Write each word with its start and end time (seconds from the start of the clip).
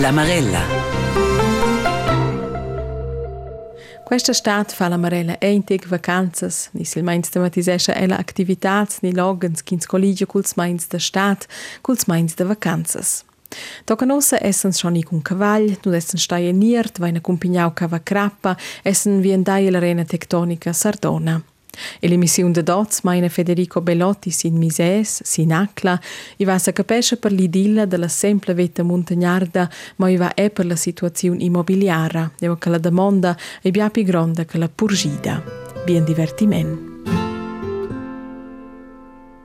La 0.00 0.12
Marella. 0.12 0.62
Questa 4.04 4.32
stat 4.32 4.72
fa 4.72 4.88
la 4.88 4.96
Marella 4.96 5.36
einteg 5.38 5.84
vacanzas, 5.86 6.70
ni 6.72 6.86
sil 6.88 7.04
meins 7.04 7.28
de 7.28 7.42
matisescha 7.42 7.92
ella 7.92 8.16
activitats 8.16 9.02
ni 9.04 9.12
logens 9.12 9.60
kins 9.62 9.84
collegio 9.86 10.26
culs 10.26 10.56
meins 10.56 10.88
de 10.88 10.98
stat, 10.98 11.44
culs 11.84 12.08
meins 12.08 12.34
de 12.34 12.48
vacanzas. 12.48 13.26
Toca 13.84 14.08
nossa 14.08 14.40
essen 14.40 14.72
schon 14.72 14.96
i 14.96 15.04
cun 15.04 15.20
cavall, 15.20 15.68
nu 15.84 15.92
essen 15.92 16.18
stai 16.18 16.48
niert, 16.52 16.96
vain 16.96 17.20
accompagnau 17.20 17.74
cava 17.76 18.00
crappa, 18.00 18.56
essen 18.82 19.20
vi 19.20 19.36
andai 19.36 19.68
l'arena 19.68 20.08
tectonica 20.08 20.72
Sardona. 20.72 21.42
E 21.98 22.08
l'emissiun 22.08 22.52
de 22.52 22.62
dots 22.62 23.02
maina 23.02 23.28
Federico 23.28 23.80
Bellotti 23.80 24.30
sin 24.30 24.56
mises, 24.56 25.22
sin 25.22 25.52
acla, 25.52 25.98
i 26.36 26.44
va 26.44 26.58
sa 26.58 26.72
capesce 26.72 27.16
per 27.16 27.32
l'idilla 27.32 27.86
della 27.86 28.08
semple 28.08 28.54
vetta 28.54 28.82
montagnarda, 28.82 29.70
ma 29.96 30.16
va 30.16 30.34
e 30.34 30.50
per 30.50 30.66
la 30.66 30.76
situazione 30.76 31.42
immobiliara, 31.42 32.30
deva 32.38 32.58
che 32.58 32.68
la 32.68 32.78
domanda 32.78 33.36
è 33.60 33.70
bia 33.70 33.90
più 33.90 34.02
grande 34.02 34.44
che 34.44 34.58
la 34.58 34.68
purgida. 34.68 35.42
Bien 35.84 36.04
divertiment. 36.04 36.88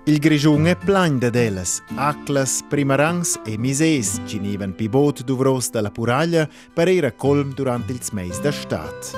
Il 0.07 0.19
grigiun 0.19 0.67
è 0.67 0.75
plain 0.75 1.17
de 1.17 1.31
delas, 1.31 1.81
aclas, 1.95 2.63
primarangs 2.69 3.39
e 3.43 3.57
mises 3.57 4.21
ci 4.27 4.37
niven 4.37 4.75
pi 4.75 4.87
bot 4.87 5.23
duvros 5.23 5.71
dalla 5.71 5.89
puraglia 5.89 6.47
per 6.75 6.89
era 6.89 7.11
colm 7.11 7.55
durant 7.55 7.89
ils 7.89 8.11
meis 8.11 8.39
da 8.39 8.51
stat. 8.51 9.17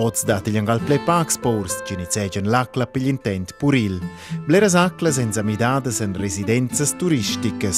Oz 0.00 0.22
dati 0.22 0.52
gli 0.52 0.56
angal 0.56 0.78
play 0.80 1.00
pax 1.00 1.36
pors, 1.38 1.82
genizegian 1.84 2.44
l'acla 2.44 2.86
per 2.86 3.02
gli 3.02 3.08
intent 3.08 3.56
puril. 3.56 4.00
Bleras 4.46 4.76
acla 4.76 5.10
senza 5.10 5.42
midades 5.42 5.98
en 6.00 6.14
residenze 6.14 6.86
turistiche. 6.96 7.72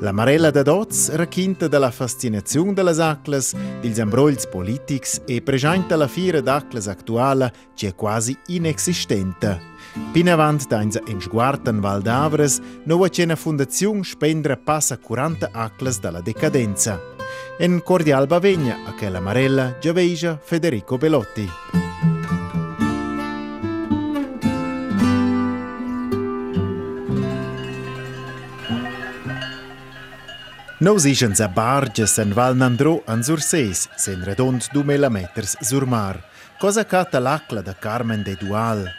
La 0.00 0.12
Marella 0.12 0.50
da 0.50 0.62
Doz 0.62 1.10
racchinta 1.10 1.68
della 1.68 1.90
fascinazione 1.90 2.72
delle 2.72 3.02
acles, 3.02 3.54
degli 3.82 4.00
ambrogli 4.00 4.48
politici 4.50 5.20
e 5.26 5.42
presenta 5.42 5.94
la 5.96 6.08
fiera 6.08 6.40
d'acles 6.40 6.86
attuale 6.86 7.52
che 7.74 7.88
è 7.88 7.94
quasi 7.94 8.34
inesistente. 8.46 9.60
Pin 10.10 10.30
avanti 10.30 10.66
da 10.66 10.80
in 10.80 11.20
sguardo 11.20 11.70
Val 11.80 12.00
d'Avres, 12.00 12.62
nuova 12.84 13.10
cena 13.10 13.36
fondazione 13.36 14.04
spendere 14.04 14.56
passa 14.56 14.96
40 14.96 15.50
acles 15.52 16.00
dalla 16.00 16.22
decadenza. 16.22 17.11
En 17.62 17.80
cordial 17.80 18.26
bavegna 18.26 18.80
a 18.84 18.92
che 18.92 19.08
la 19.08 19.20
Marella 19.20 19.76
Giaveja 19.78 20.36
Federico 20.42 20.98
Bellotti. 20.98 21.48
Nos 30.80 31.04
ischens 31.04 31.38
a 31.38 31.46
barges 31.46 32.18
en 32.18 32.32
Val 32.34 32.56
Nandro 32.56 33.04
an 33.06 33.22
Surseis, 33.22 33.88
sen 33.94 34.24
redond 34.24 34.66
2000 34.72 35.08
meters 35.08 35.56
sur 35.60 35.86
mar, 35.86 36.18
cosa 36.58 36.84
cata 36.84 37.20
l'acla 37.20 37.60
da 37.62 37.76
Carmen 37.78 38.24
de 38.24 38.34
Dual, 38.40 38.90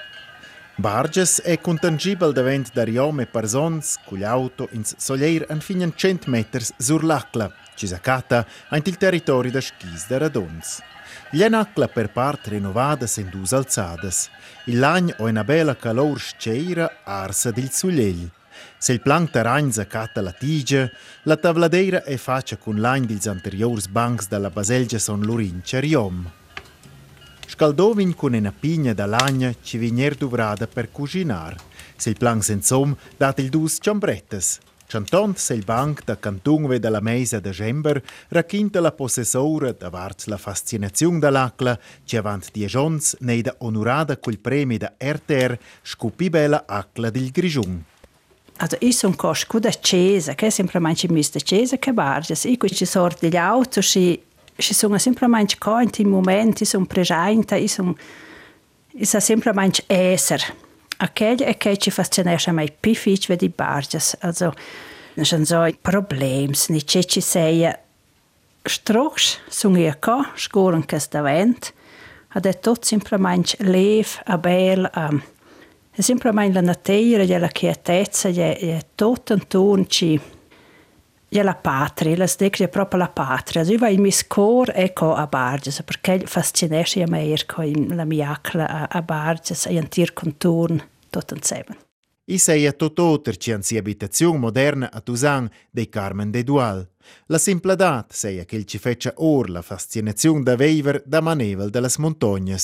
Barges 0.75 1.39
è 1.41 1.59
contangibel 1.61 2.33
davent 2.33 2.71
da 2.73 2.83
riome 2.83 3.27
persons 3.27 3.99
cugli 4.05 4.23
auto 4.23 4.69
ins 4.71 4.95
soglier 4.97 5.45
an 5.49 5.61
finen 5.61 5.93
100 5.95 6.27
meters 6.27 6.73
sur 6.77 7.03
l'acla, 7.03 7.51
ci 7.75 7.87
sacata 7.87 8.45
ant 8.69 8.87
il 8.87 8.97
territorio 8.97 9.51
da 9.51 9.61
schis 9.61 10.07
da 10.07 10.17
radons.Glienacla 10.17 11.87
per 11.87 12.09
part 12.11 12.47
renovada 12.47 13.07
sen 13.07 13.29
dus 13.29 13.53
alzadas. 13.53 14.29
Il 14.65 14.79
lagn 14.79 15.13
o 15.17 15.27
una 15.27 15.43
bella 15.43 15.75
calor 15.75 16.19
sceira 16.19 17.01
arsa 17.03 17.51
del 17.51 17.71
sugliel. 17.71 18.29
Se 18.77 18.93
il 18.93 19.01
plan 19.01 19.29
terragn 19.29 19.69
zacata 19.69 20.21
la 20.21 20.31
tigia, 20.31 20.89
la 21.23 21.37
tavladeira 21.37 22.03
è 22.03 22.17
faccia 22.17 22.57
con 22.57 22.79
lagn 22.79 23.05
dils 23.05 23.27
anteriors 23.27 23.87
bancs 23.87 24.27
dalla 24.27 24.49
baselgia 24.49 24.99
son 24.99 25.21
Lorince 25.21 25.79
riom. 25.79 26.29
Scaldovin 27.47 28.15
con 28.15 28.33
una 28.33 28.51
pigna 28.51 28.93
da 28.93 29.05
lagna 29.05 29.53
ci 29.61 29.77
vigner 29.77 30.15
duvrada 30.15 30.67
per 30.67 30.91
cucinar. 30.91 31.55
Se 31.95 32.09
il 32.09 32.17
plan 32.17 32.41
sensom 32.41 32.95
dat 33.17 33.39
il 33.39 33.49
dus 33.49 33.77
ciambrettes. 33.79 34.59
Chantont 34.93 35.35
se 35.39 35.55
il 35.55 35.63
banc 35.63 36.03
da 36.03 36.19
cantungve 36.19 36.77
della 36.77 36.99
mesa 36.99 37.39
de 37.39 37.49
gember 37.49 37.99
racconta 38.27 38.79
la 38.79 38.91
possessora 38.91 39.71
davart 39.71 40.25
la 40.27 40.37
fascinazione 40.37 41.17
dall'acla 41.17 41.79
che 42.05 42.17
avant 42.17 42.51
dieci 42.51 42.77
ons 42.77 43.17
neida 43.21 43.55
onorada 43.61 44.17
col 44.17 44.37
premio 44.37 44.77
da 44.77 44.93
RTR 44.95 45.57
scupi 45.81 46.29
bella 46.29 46.65
acla 46.67 47.09
del 47.09 47.31
grigiun. 47.31 47.83
Also 48.57 48.77
io 48.81 48.91
sono 48.91 49.15
cosco 49.15 49.57
da 49.57 49.71
Cesa, 49.71 50.35
che 50.35 50.45
è 50.45 50.49
semplicemente 50.51 51.11
mista 51.11 51.39
Cesa 51.39 51.77
che 51.77 51.91
barges. 51.91 52.43
Io 52.43 52.57
ci 52.67 52.85
sorti 52.85 53.29
gli 53.29 53.35
auto, 53.35 53.81
ci 53.81 54.21
ci 54.55 54.75
sono 54.75 54.99
semplicemente 54.99 55.55
cose 55.57 55.89
in 56.03 56.09
momenti, 56.09 56.65
sono 56.65 56.85
presenti, 56.85 57.67
sono, 57.67 57.95
sono 59.01 59.21
semplicemente 59.23 59.85
essere. 59.87 60.62
Aquel 60.99 61.37
é 61.41 61.53
que 61.53 61.75
te 61.75 61.91
fascina 61.91 62.37
chamar 62.37 62.69
pifich 62.81 63.27
de 63.37 63.49
barges, 63.49 64.15
also 64.21 64.53
schon 65.23 65.45
so 65.45 65.65
Problems, 65.81 66.69
nicht 66.69 66.89
chichi 66.89 67.21
sei 67.21 67.73
Strochs, 68.65 69.39
sungia 69.49 69.93
ka, 69.99 70.31
skoren 70.35 70.83
kes 70.87 71.09
da 71.09 71.21
vent, 71.21 71.73
a 72.33 72.39
è 72.39 72.59
tot 72.59 72.85
simplement 72.85 73.55
lev, 73.59 74.21
abel, 74.25 74.89
um, 74.95 75.21
simplement 75.99 76.53
la 76.53 76.61
natura, 76.61 77.25
la 77.39 77.49
quietezza, 77.49 78.29
è 78.29 78.85
tot 78.95 79.29
intorno 79.31 79.85
ci 79.85 80.19
ja 81.33 81.43
la 81.43 81.55
patria, 81.55 82.15
la 82.15 82.27
sdecre 82.27 82.67
proprio 82.67 82.99
la 82.99 83.09
patria. 83.09 83.63
Io 83.63 83.77
vai 83.77 83.95
in 83.95 84.01
mis 84.01 84.27
cor 84.27 84.71
ecco 84.73 85.15
a 85.15 85.25
Barges, 85.25 85.81
perché 85.81 86.21
fascinesce 86.25 87.01
a 87.01 87.07
me 87.07 87.33
ecco 87.33 87.63
in 87.63 87.95
la 87.95 88.05
mia 88.05 88.39
a, 88.53 88.87
a 88.89 89.01
Barges 89.01 89.65
e 89.65 89.73
in 89.73 89.87
tir 89.87 90.13
contorn 90.13 90.81
tutto 91.09 91.33
insieme. 91.33 91.77
I 92.25 92.37
sei 92.37 92.67
a 92.67 92.75
ci 93.37 93.51
anzi 93.51 93.75
abitazione 93.75 94.37
moderna 94.37 94.89
a 94.91 95.01
Tusan 95.01 95.49
dei 95.69 95.89
Carmen 95.89 96.31
de 96.31 96.43
Dual. 96.43 96.87
La 97.25 97.37
simpledat 97.37 98.13
sei 98.13 98.45
che 98.45 98.63
ci 98.63 98.77
fece 98.77 99.11
or 99.17 99.49
la 99.49 99.61
fascinazione 99.61 100.43
da 100.43 100.55
veiver 100.55 101.01
da 101.05 101.19
manevel 101.19 101.69
delle 101.69 101.89
montagne. 101.97 102.57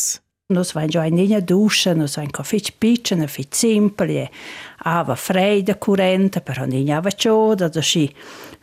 Nos 0.51 0.71
vain 0.71 0.89
già 0.89 1.05
in 1.05 1.15
linea 1.15 1.41
duscia, 1.41 1.93
nos 1.93 2.15
vain 2.15 2.31
co 2.31 2.41
fitch 2.41 2.71
pitchen, 2.79 3.27
fitch 3.27 3.55
simpel, 3.55 4.09
e 4.09 4.29
ava 4.77 5.15
curente, 5.77 6.41
però 6.41 6.65
non 6.65 6.89
ava 6.89 7.11
cioda, 7.11 7.67
da 7.67 7.81
si 7.83 8.11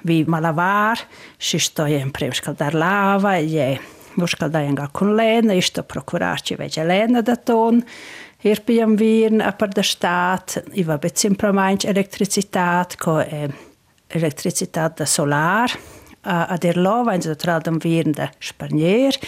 vi 0.07 0.25
malavar, 0.27 1.03
si 1.37 1.59
sto 1.59 1.85
in 1.85 2.11
prem 2.11 2.33
scaldar 2.33 2.75
lava, 2.75 3.37
e 3.37 3.79
vos 4.17 4.31
scaldar 4.31 4.65
in 4.65 4.79
con 4.93 5.15
lena, 5.15 5.53
e 5.53 5.61
sto 5.61 5.83
procurarci 5.83 6.55
vece 6.55 6.85
lena 6.85 7.21
da 7.23 7.37
ton, 7.37 7.85
Hier 8.47 8.61
bij 8.65 8.81
een 8.81 8.97
wieren 8.97 9.55
per 9.57 9.71
de 9.71 9.83
staat, 9.83 10.63
i 10.73 10.85
va 10.85 10.99
bet 10.99 11.19
simplement 11.19 11.85
elektricitat, 11.85 12.97
co 12.97 13.19
eh, 13.19 13.49
elektricitat 14.07 14.97
da 14.97 15.05
solar, 15.05 15.79
a, 16.21 16.45
a 16.45 16.57
der 16.57 16.79
lova, 16.79 17.15
in 17.15 17.23
so 17.23 17.35
tradam 17.35 17.79
wieren 17.79 18.13
da 18.13 18.31
spanier, 18.39 19.19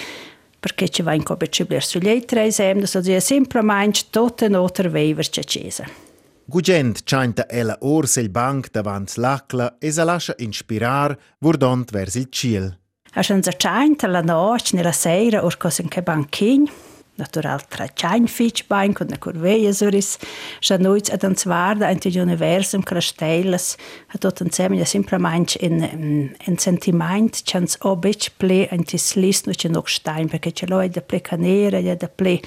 perché 0.61 0.89
ci 0.89 1.03
va 1.03 1.13
in 1.13 1.23
compatibilità 1.23 1.87
sugli 1.87 2.09
altri 2.09 2.47
esempi, 2.47 2.87
so 2.87 2.99
è 2.99 3.19
semplicemente 3.19 4.01
tutta 4.11 4.47
un'altra 4.47 4.89
veiver 4.89 5.29
cesa. 5.29 6.08
Gugent 6.51 7.03
cianta 7.05 7.47
ella 7.47 7.77
orsa 7.81 8.21
il 8.21 8.31
banc 8.31 8.71
davanti 8.71 9.21
l'acla 9.21 9.77
e 9.79 9.91
si 9.93 10.03
lascia 10.03 10.35
inspirare 10.39 11.19
vurdont 11.41 11.91
verso 11.91 12.17
il 12.17 12.29
ciel. 12.31 12.79
A 13.13 13.21
scienza 13.21 13.53
cianta 13.53 14.07
la 14.07 14.23
notte, 14.23 14.75
nella 14.75 14.93
sera, 14.93 15.45
orcos 15.45 15.81
in 15.81 15.89
che 15.89 16.01
banchigno, 16.01 16.73
natural 17.17 17.61
tra 17.69 17.87
chain 17.93 18.27
fitch 18.27 18.67
bank 18.67 19.01
und 19.01 19.11
na 19.11 19.19
curveia 19.19 19.75
suris 19.75 20.17
ja 20.63 20.79
noits 20.79 21.11
ad 21.11 21.25
ans 21.25 21.45
varda 21.45 21.91
ent 21.91 22.07
il 22.07 22.17
universum 22.17 22.83
crastellas 22.83 23.77
hat 24.07 24.23
dort 24.23 24.41
an 24.41 24.51
semia 24.51 24.87
simplement 24.87 25.57
in 25.57 25.83
in 26.47 26.59
sentiment 26.59 27.43
chans 27.45 27.77
obich 27.81 28.31
ple 28.39 28.69
ent 28.71 28.95
is 28.95 29.17
list 29.17 29.47
no 29.47 29.53
che 29.53 29.69
noch 29.69 29.89
stein 29.89 30.29
perché 30.29 30.53
ce 30.53 30.67
l'ho 30.67 30.87
da 30.89 31.01
ple 31.01 31.21
canera 31.21 31.79
ja 31.79 31.95
da 31.95 32.09
ple 32.09 32.41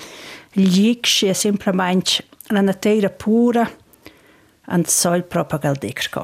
glicci 0.53 1.27
e 1.27 1.33
simplement 1.33 2.23
la 2.47 2.61
natura 2.61 3.09
pura 3.09 3.69
an 4.71 4.85
sol 4.85 5.23
propagal 5.23 5.75
dicsko. 5.75 6.23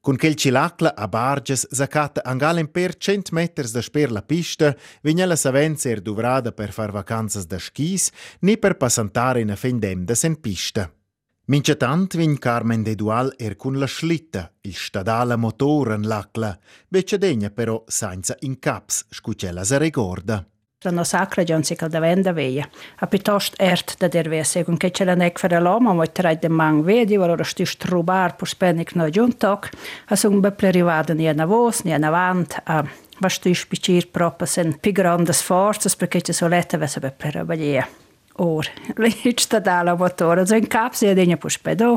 Con 0.00 0.16
quel 0.16 0.36
cilacla 0.36 0.94
a 0.94 1.08
Barges 1.08 1.66
zacata 1.70 2.22
angalen 2.22 2.70
per 2.70 2.96
100 2.96 3.32
meters 3.32 3.72
da 3.72 3.82
sper 3.82 4.12
la 4.12 4.22
pista, 4.22 4.74
vigna 5.02 5.26
la 5.26 5.36
savenza 5.36 5.88
er 5.88 6.00
duvrada 6.00 6.52
per 6.52 6.72
far 6.72 6.92
vacanzas 6.92 7.46
da 7.46 7.58
skis, 7.58 8.10
ni 8.40 8.56
per 8.58 8.76
passantare 8.76 9.40
in 9.40 9.50
a 9.50 9.56
fendem 9.56 10.04
da 10.04 10.14
sen 10.14 10.40
pista. 10.40 10.90
Mince 11.46 11.76
tant 11.76 12.14
vin 12.14 12.38
Carmen 12.38 12.82
de 12.82 12.94
Dual 12.94 13.32
er 13.38 13.56
cun 13.56 13.78
la 13.78 13.86
schlitta, 13.86 14.52
il 14.60 14.74
stadala 14.74 15.36
motor 15.36 15.92
en 15.92 16.06
l'acla, 16.06 16.56
vece 16.88 17.18
degna 17.18 17.50
però 17.50 17.82
senza 17.86 18.36
in 18.40 18.58
caps, 18.58 19.06
scucella 19.08 19.64
se 19.64 19.78
ricorda. 19.78 20.44
no 20.84 21.04
sacrajoncika 21.04 21.88
de 21.88 22.00
vende 22.00 22.32
veje. 22.32 22.68
Api 22.98 23.18
tost 23.18 23.54
ert 23.58 23.94
de 23.98 24.08
dervészék, 24.08 24.68
un 24.68 24.76
kecselen 24.76 25.20
ekfere 25.20 25.58
lama, 25.58 25.94
vagy 25.94 26.10
terágy 26.10 26.38
de 26.38 26.48
mang 26.48 26.84
védi, 26.84 27.16
valorost 27.16 27.58
is 27.58 27.76
trubár, 27.76 28.36
pus 28.36 28.54
pennik 28.54 28.94
nagyuntak, 28.94 29.70
haszunk 30.06 30.40
bepleri 30.40 30.80
váden 30.80 31.18
ilyen 31.18 31.38
a 31.38 31.46
vósz, 31.46 31.80
ilyen 31.84 32.02
a 32.02 32.10
vánt, 32.10 32.52
a 32.52 32.84
vastu 33.20 33.48
is 33.48 33.64
picsír 33.64 34.04
propasen, 34.04 34.80
pigrandas 34.80 35.42
forces, 35.42 35.94
prekecses 35.94 36.40
o 36.40 36.48
letevese 36.48 37.00
beplera 37.00 37.44
vagyéje. 37.44 37.88
Or, 38.32 38.66
līdz 38.94 39.46
tad 39.50 39.66
ālamotor, 39.66 40.38
un 40.38 40.70
kāpsēdiņa 40.70 41.40
pušpedo, 41.42 41.96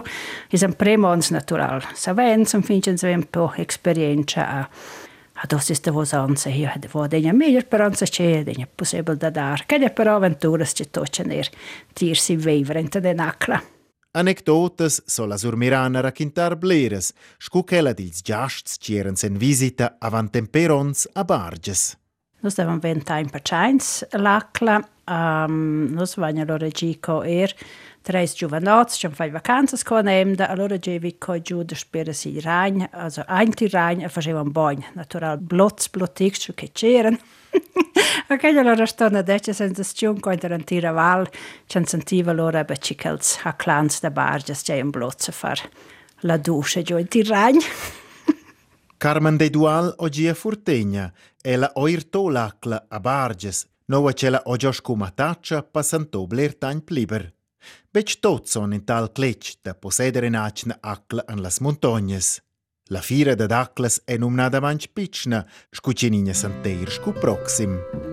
izam 0.49 0.73
premons 0.73 1.29
natural 1.29 1.85
savens, 1.93 2.53
un 2.57 2.65
finčens 2.65 3.05
vien 3.05 3.21
po. 3.29 3.53
A 5.41 5.43
a 5.43 5.47
dos 5.47 5.69
ist 5.69 5.85
der 5.85 5.93
vosanza 5.93 6.49
hier 6.49 6.69
hat 6.69 6.85
vor 6.85 7.07
den 7.07 7.37
mehr 7.37 7.61
speranza 7.61 8.05
c'è 8.05 8.43
den 8.43 8.67
possibile 8.75 9.17
da 9.17 9.29
dar 9.29 9.65
che 9.65 9.89
per 9.89 10.07
avventuras 10.07 10.73
ci 10.73 10.89
toccener 10.89 11.49
tir 11.93 12.15
si 12.15 12.35
vivrente 12.35 13.01
den 13.01 13.19
acla 13.19 13.61
Anecdotas 14.13 15.03
sola 15.05 15.37
surmirana 15.37 16.01
raccontar 16.01 16.57
bleres, 16.57 17.13
scuchela 17.39 17.93
dils 17.93 18.21
giasts 18.21 18.77
c'eren 18.77 19.15
sen 19.15 19.37
visita 19.37 19.95
avant 19.99 20.31
temperons 20.31 21.07
a 21.13 21.23
Barges. 21.23 21.97
Nus 22.41 22.55
devam 22.55 22.81
ventain 22.81 23.29
per 23.29 23.41
chains 23.41 24.05
l'acla, 24.11 24.81
um, 25.07 25.93
nus 25.93 26.17
vagna 26.17 26.43
loro 26.43 26.67
gico 26.67 27.23
er, 27.23 27.55
taréis 28.03 28.33
dúhanát 28.33 28.89
sem 28.89 29.13
feh 29.13 29.31
vacantas 29.31 29.83
chunéim 29.85 30.35
de 30.35 30.45
alora 30.45 30.77
déhí 30.77 31.13
coidú 31.19 31.63
de 31.63 31.75
spéirasí 31.75 32.39
rein 32.41 32.87
as 32.91 33.19
eintí 33.27 33.69
rein 33.69 34.03
a 34.05 34.09
fa 34.09 34.21
sé 34.21 34.33
an 34.33 34.51
bain, 34.53 34.83
naturál 34.95 35.37
blots 35.37 35.89
blotíú 35.89 36.53
ke 36.55 36.67
téan. 36.73 37.19
A 38.29 38.37
kegyelar 38.39 38.79
astonna 38.81 39.21
deite 39.27 39.53
sen 39.53 39.75
a 39.75 39.83
stúmkointar 39.83 40.53
an 40.53 40.63
tíra 40.63 40.93
bhil 40.95 41.27
tsan 41.67 41.85
san 41.85 42.01
tívalóra 42.01 42.63
be 42.63 42.77
chicels 42.77 43.39
a 43.43 43.53
clans 43.53 43.99
de 44.01 44.09
barges 44.09 44.63
dé 44.63 44.79
an 44.79 44.91
blot 44.91 45.21
sa 45.21 45.31
far 45.31 45.59
la 46.23 46.37
dúse 46.37 46.83
jointí 46.83 47.23
rein. 47.27 47.59
Carmen 48.97 49.37
de 49.37 49.49
Dual 49.49 49.93
o 49.97 50.07
Gia 50.09 50.33
Furtegna 50.33 51.11
e 51.43 51.57
la 51.57 51.71
oirto 51.75 52.29
lacla 52.29 52.85
a 52.87 52.99
Barges, 52.99 53.65
nova 53.87 54.13
cela 54.13 54.41
o 54.45 54.55
Gioscu 54.55 54.95
Mataccia 54.95 55.63
passantò 55.63 56.25
blertagn 56.27 56.83
pliber. 56.85 57.40
Bec 57.93 58.21
tot 58.21 58.47
son 58.47 58.71
in 58.71 58.85
tal 58.85 59.11
cletch 59.11 59.57
da 59.61 59.73
possedere 59.73 60.29
nachna 60.29 60.77
acla 60.79 61.25
an 61.27 61.41
las 61.41 61.59
montognes. 61.59 62.39
La 62.87 63.01
fira 63.01 63.35
da 63.35 63.59
aclas 63.59 64.01
è 64.05 64.15
numnada 64.15 64.61
manch 64.61 64.87
pitchna, 64.93 65.45
scucinina 65.69 66.31
santeir 66.31 66.89
scu 66.89 67.11
proxim. 67.11 68.10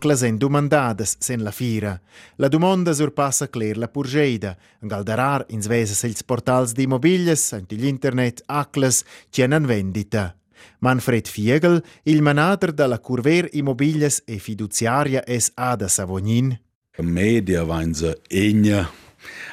Aclas 0.00 0.22
en 0.22 0.38
dumandadas 0.38 1.18
sen 1.20 1.42
la 1.44 1.52
fira. 1.52 2.00
La 2.38 2.48
domanda 2.48 2.94
surpassa 2.94 3.48
cler 3.48 3.76
la 3.76 3.86
purgeida. 3.92 4.56
Galdarar 4.80 5.44
ins 5.52 5.66
vesas 5.68 6.04
ils 6.04 6.22
portals 6.22 6.72
di 6.72 6.86
immobilias, 6.86 7.52
anti 7.52 7.76
l'internet 7.76 8.40
Aclas, 8.46 9.04
tienan 9.30 9.66
vendita. 9.66 10.34
Manfred 10.78 11.28
Fiegel, 11.28 11.82
il 12.04 12.22
manager 12.22 12.72
della 12.72 12.98
Curver 12.98 13.50
Immobilias 13.52 14.22
e 14.24 14.38
fiduciaria 14.38 15.22
SA 15.38 15.76
da 15.76 15.88
Savognin. 15.88 16.58
Media 17.00 17.62
vainza 17.64 18.16
egna 18.26 18.88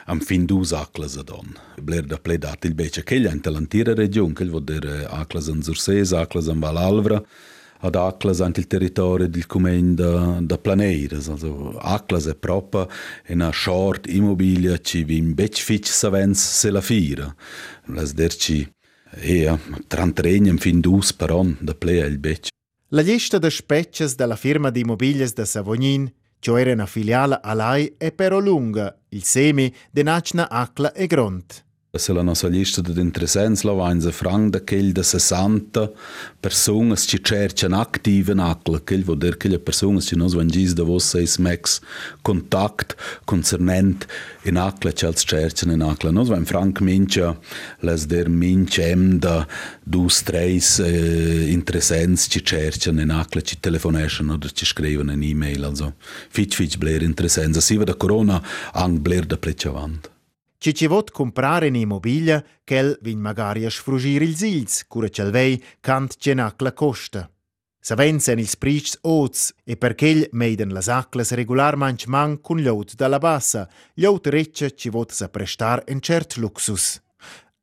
am 0.06 0.20
fin 0.22 0.46
dus 0.46 0.72
aclas 0.72 1.18
adon. 1.18 1.58
Bler 1.82 2.06
da 2.06 2.20
pledat 2.20 2.64
il 2.64 2.74
bece 2.74 3.04
che 3.04 3.20
gli 3.20 3.28
l'antira 3.28 3.94
region, 3.94 4.32
che 4.32 4.46
vuol 4.46 4.64
dire 4.64 5.08
aclas 5.10 5.50
an 5.50 5.62
Surses, 5.62 6.14
aclas 6.14 6.48
an 6.48 6.60
Valalvra, 6.60 7.22
ad 7.80 7.96
Aclas 7.96 8.42
anche 8.42 8.62
il 8.62 8.68
territorio 8.68 9.28
del 9.28 9.46
comune 9.46 9.94
da, 9.94 10.38
da 10.42 10.58
Planeiras. 10.58 11.28
Also 11.30 11.78
Aclas 11.78 12.26
è 12.28 12.36
proprio 12.36 12.90
una 13.28 13.52
short 13.52 14.08
immobilia 14.08 14.78
ci 14.80 15.04
vi 15.04 15.22
becfic 15.22 15.86
savens 15.86 16.60
se 16.60 16.72
la 16.72 16.82
fira. 16.82 17.34
Las 17.86 18.14
derci 18.14 18.68
ea 19.22 19.60
trantregnem 19.88 20.58
fin 20.58 20.80
dus 20.80 21.14
per 21.14 21.32
on 21.32 21.58
da 21.60 21.74
plea 21.74 22.06
il 22.06 22.20
bec. 22.20 22.48
La 22.90 23.02
lista 23.02 23.38
de 23.38 23.50
specces 23.50 24.16
della 24.16 24.36
firma 24.38 24.70
di 24.70 24.80
immobilies 24.80 25.34
da 25.34 25.44
Savognin, 25.44 26.10
cioè 26.40 26.72
una 26.72 26.86
filiale 26.86 27.40
a 27.42 27.54
lei, 27.54 27.96
è 27.98 28.14
però 28.14 28.40
lunga, 28.40 28.98
il 29.10 29.24
semi 29.24 29.74
de 29.92 30.04
Nachna 30.04 30.50
Acla 30.50 30.94
e 30.94 31.06
Gront. 31.06 31.66
La 32.08 32.22
nostra 32.22 32.48
lista 32.48 32.82
di 32.82 33.00
interessenti 33.02 33.66
la 33.66 33.74
vanza 33.74 34.12
franc 34.12 34.52
da 34.52 34.62
quel 34.62 34.92
da 34.92 35.02
60 35.02 35.92
persone 36.40 36.94
che 36.94 37.20
cercano 37.22 37.80
attive 37.80 38.32
in 38.34 38.40
ACLA, 38.40 38.80
quel 38.82 39.04
vuol 39.04 39.18
dire 39.18 39.36
che 39.36 39.48
le 39.48 39.60
persone 39.60 40.00
che 40.00 40.16
non 40.16 40.28
vanno 40.28 40.52
da 40.74 40.84
vostra 40.84 41.22
max 41.40 41.82
contact 42.22 42.96
concernent 43.26 44.06
in 44.44 44.58
ACLA 44.58 44.92
che 44.92 45.06
als 45.06 45.24
cercano 45.26 45.74
in 45.74 45.82
ACLA. 45.82 46.12
Noi 46.12 46.26
vanno 46.26 46.46
franc 46.46 46.82
mince 46.82 47.38
les 47.80 48.06
der 48.06 48.30
mince 48.30 48.90
em 48.90 49.18
da 49.18 49.48
dus 49.84 50.24
tres 50.24 50.80
eh, 50.80 51.50
interessenti 51.50 52.28
che 52.30 52.42
cercano 52.42 53.02
in 53.02 53.10
ACLA, 53.10 53.42
ci 53.42 53.60
telefonano 53.60 54.34
oder 54.34 54.52
ci 54.52 54.66
scrivono 54.66 55.12
in 55.12 55.24
e-mail, 55.24 55.64
also 55.64 55.96
fitch 56.30 56.56
fitch 56.56 56.78
bler 56.78 57.02
interessenti. 57.02 57.60
Si 57.60 57.76
va 57.76 57.84
da 57.84 57.96
corona 57.96 58.42
ang 58.74 59.00
bler 59.00 59.26
da 59.26 59.38
pleccia 59.38 59.70
avanti. 59.70 60.16
Ci 60.60 60.74
ci 60.74 60.88
vot 60.88 61.12
comprare 61.12 61.68
un'immobilia 61.68 62.44
ch'el 62.64 62.98
vin 63.02 63.20
magari 63.20 63.66
a 63.66 63.70
sfrugir 63.70 64.22
ils 64.24 64.42
ils, 64.42 64.88
cura 64.88 65.08
c'el 65.08 65.30
vei 65.32 65.64
cant 65.80 66.18
genac 66.18 66.62
la 66.62 66.74
costa. 66.74 67.30
Savenzen 67.80 68.40
ils 68.40 68.56
prics 68.58 68.98
oz 69.02 69.54
e 69.64 69.78
perch'el 69.78 70.28
meiden 70.32 70.74
las 70.74 70.90
aclas 70.90 71.32
regularmanch 71.32 72.08
man 72.08 72.42
cun 72.42 72.58
gliaut 72.58 72.96
dalla 72.96 73.20
bassa, 73.20 73.70
gliaut 73.94 74.28
reccia 74.28 74.70
ci 74.72 74.90
vot 74.90 75.12
sa 75.12 75.30
prestar 75.30 75.84
en 75.86 76.02
cert 76.02 76.38
luxus. 76.38 77.00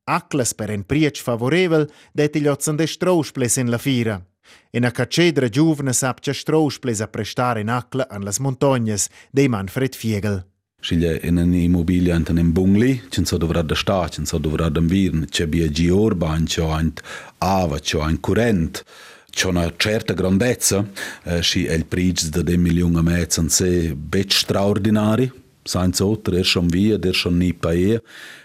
Aclas 0.04 0.54
per 0.54 0.70
en 0.70 0.84
priec 0.84 1.18
favorevel 1.18 1.90
deti 2.12 2.40
gliotzan 2.40 2.76
de 2.76 2.86
strausples 2.86 3.56
in 3.56 3.70
la 3.70 3.78
fira. 3.78 4.22
In 4.70 4.84
a 4.84 4.90
caccedra 4.92 5.48
giuvna 5.48 5.92
sapcia 5.92 6.32
strausples 6.32 7.00
a 7.00 7.08
prestar 7.08 7.58
in 7.58 7.68
acla 7.68 8.06
an 8.08 8.22
las 8.22 8.38
montognes 8.38 9.08
dei 9.30 9.48
Manfred 9.48 9.94
Fiegel. 9.94 10.53
Sceglie 10.84 11.18
in 11.22 11.38
un'immobilia 11.38 12.14
in 12.14 12.26
un 12.28 12.52
bungli, 12.52 13.04
ci 13.08 13.24
so 13.24 13.38
dovrà 13.38 13.62
da 13.62 13.74
sta, 13.74 14.06
ci 14.10 14.22
so 14.26 14.36
dovrà 14.36 14.68
da 14.68 14.80
virn, 14.80 15.24
c'è 15.30 15.46
bia 15.46 15.66
gi 15.68 15.88
urban, 15.88 16.44
c'è 16.44 16.60
un 16.60 16.92
ava, 17.38 17.78
c'è 17.78 17.96
un 17.96 18.20
current, 18.20 18.84
c'è 19.30 19.46
una 19.46 19.72
certa 19.78 20.12
grandezza, 20.12 20.86
eh, 21.22 21.42
si 21.42 21.64
è 21.64 21.72
il 21.72 21.86
prezzo 21.86 22.28
di 22.28 22.42
2 22.42 22.56
milioni 22.58 22.98
e 22.98 23.00
mezzo 23.00 23.40
in 23.40 23.48
sé, 23.48 23.94
bet 23.94 24.30
straordinari, 24.30 25.32
senza 25.62 26.04
oltre, 26.04 26.40
er 26.40 26.44
schon 26.44 26.66
via, 26.66 26.98
er 27.00 27.14
schon 27.14 27.38
nie 27.38 27.54
paia, 27.54 27.98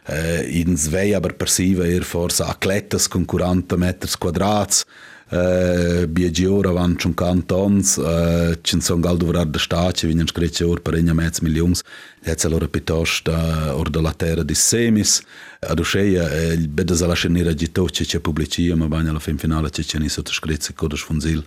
eh, 0.07 0.47
in 0.61 0.77
svei 0.77 1.13
aber 1.13 1.33
persiva 1.33 1.85
er 1.85 2.03
forse 2.03 2.43
atletas 2.43 3.09
con 3.09 3.25
40 3.25 3.75
metri 3.75 4.09
quadrati, 4.17 4.85
Eh, 5.31 6.05
bieđiora 6.07 6.71
van 6.71 6.95
čun 6.97 7.13
kantons, 7.13 7.97
eh, 7.97 8.55
čin 8.63 8.81
son 8.81 9.01
galdu 9.01 9.27
vrar 9.27 9.45
da 9.45 9.59
štače, 9.59 10.07
vinjan 10.07 10.27
škreće 10.27 10.65
or 10.65 10.79
parenja 10.79 11.13
mec 11.13 11.41
milijums, 11.41 11.83
je 12.25 12.35
celo 12.35 12.59
repitoš 12.59 13.21
da 13.23 13.37
eh, 13.67 13.73
or 13.73 13.89
da 13.89 14.01
latera 14.01 14.43
di 14.43 14.55
semis, 14.55 15.21
a 15.61 15.75
dušeja 15.75 16.23
beda 16.67 16.95
zalašenira 16.95 17.53
džito, 17.53 17.89
če 17.89 18.05
će 18.05 18.19
publicijama 18.19 18.87
banjala 18.87 19.19
fin 19.19 19.37
finala, 19.37 19.69
če 19.69 19.83
će 19.83 19.99
niso 19.99 20.23
to 20.23 20.33
škrece 20.33 20.73
kodoš 20.73 21.05
funzil, 21.05 21.41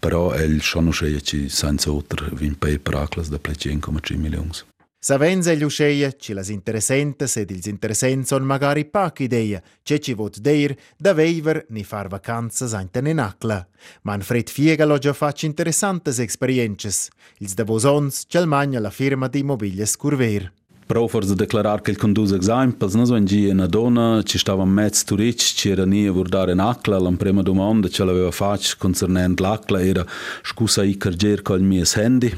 pero 0.00 0.32
el 0.34 0.58
šonušeja 0.60 1.20
či 1.20 1.48
sanca 1.48 1.92
utr 1.92 2.24
vin 2.32 2.54
pej 2.54 2.78
praklas 2.78 3.30
da 3.30 3.38
plećenkom 3.38 4.00
či 4.02 4.16
milijums. 4.16 4.64
Savenza 5.08 5.54
gli 5.54 5.62
usceia, 5.62 6.12
ci 6.18 6.34
las 6.34 6.50
interessentes 6.50 7.36
ed 7.36 7.50
ils 7.50 7.64
interessents 7.64 8.28
son 8.28 8.42
magari 8.42 8.84
pac 8.84 9.20
ideia, 9.20 9.62
ce 9.82 9.98
ci 10.00 10.12
vot 10.12 10.38
deir 10.38 10.76
da 10.98 11.14
veiver 11.14 11.64
ni 11.70 11.82
far 11.82 12.08
vacanzas 12.08 12.74
ainten 12.74 13.06
in 13.06 13.18
acla. 13.18 13.66
Manfred 14.02 14.50
Fiega 14.50 14.84
lo 14.84 14.98
già 14.98 15.14
fac 15.14 15.44
interessantes 15.44 16.18
experiences, 16.18 17.08
ils 17.38 17.54
da 17.54 17.64
vosons 17.64 18.26
magna 18.44 18.80
la 18.80 18.90
firma 18.90 19.28
di 19.28 19.38
immobilies 19.38 19.96
Curver. 19.96 20.52
Profor 20.88 21.24
за 21.24 21.34
declarar 21.34 21.80
că 21.80 21.90
îl 21.90 21.96
conduz 21.96 22.32
examen, 22.32 22.70
pas 22.70 22.94
nu 22.94 23.14
în 23.14 23.26
gie 23.26 23.52
na 23.52 23.66
dona, 23.66 24.22
ci 24.22 24.38
stava 24.38 24.64
mez 24.64 25.02
turic, 25.02 25.36
ci 25.36 25.64
era 25.64 25.84
nie 25.84 26.10
vurdare 26.10 26.52
în 26.52 26.58
acla, 26.58 26.96
la 26.96 27.10
prima 27.18 27.42
domanda 27.42 27.88
ce 27.88 28.04
l'aveva 28.04 28.30
fac 28.30 28.60
concernent 28.78 29.38
l'acla 29.38 29.80
era 29.86 30.04
scusa 30.44 30.84
i 30.84 30.94
carger 30.94 31.40
col 31.40 31.58
mies 31.58 31.94
handy, 31.94 32.34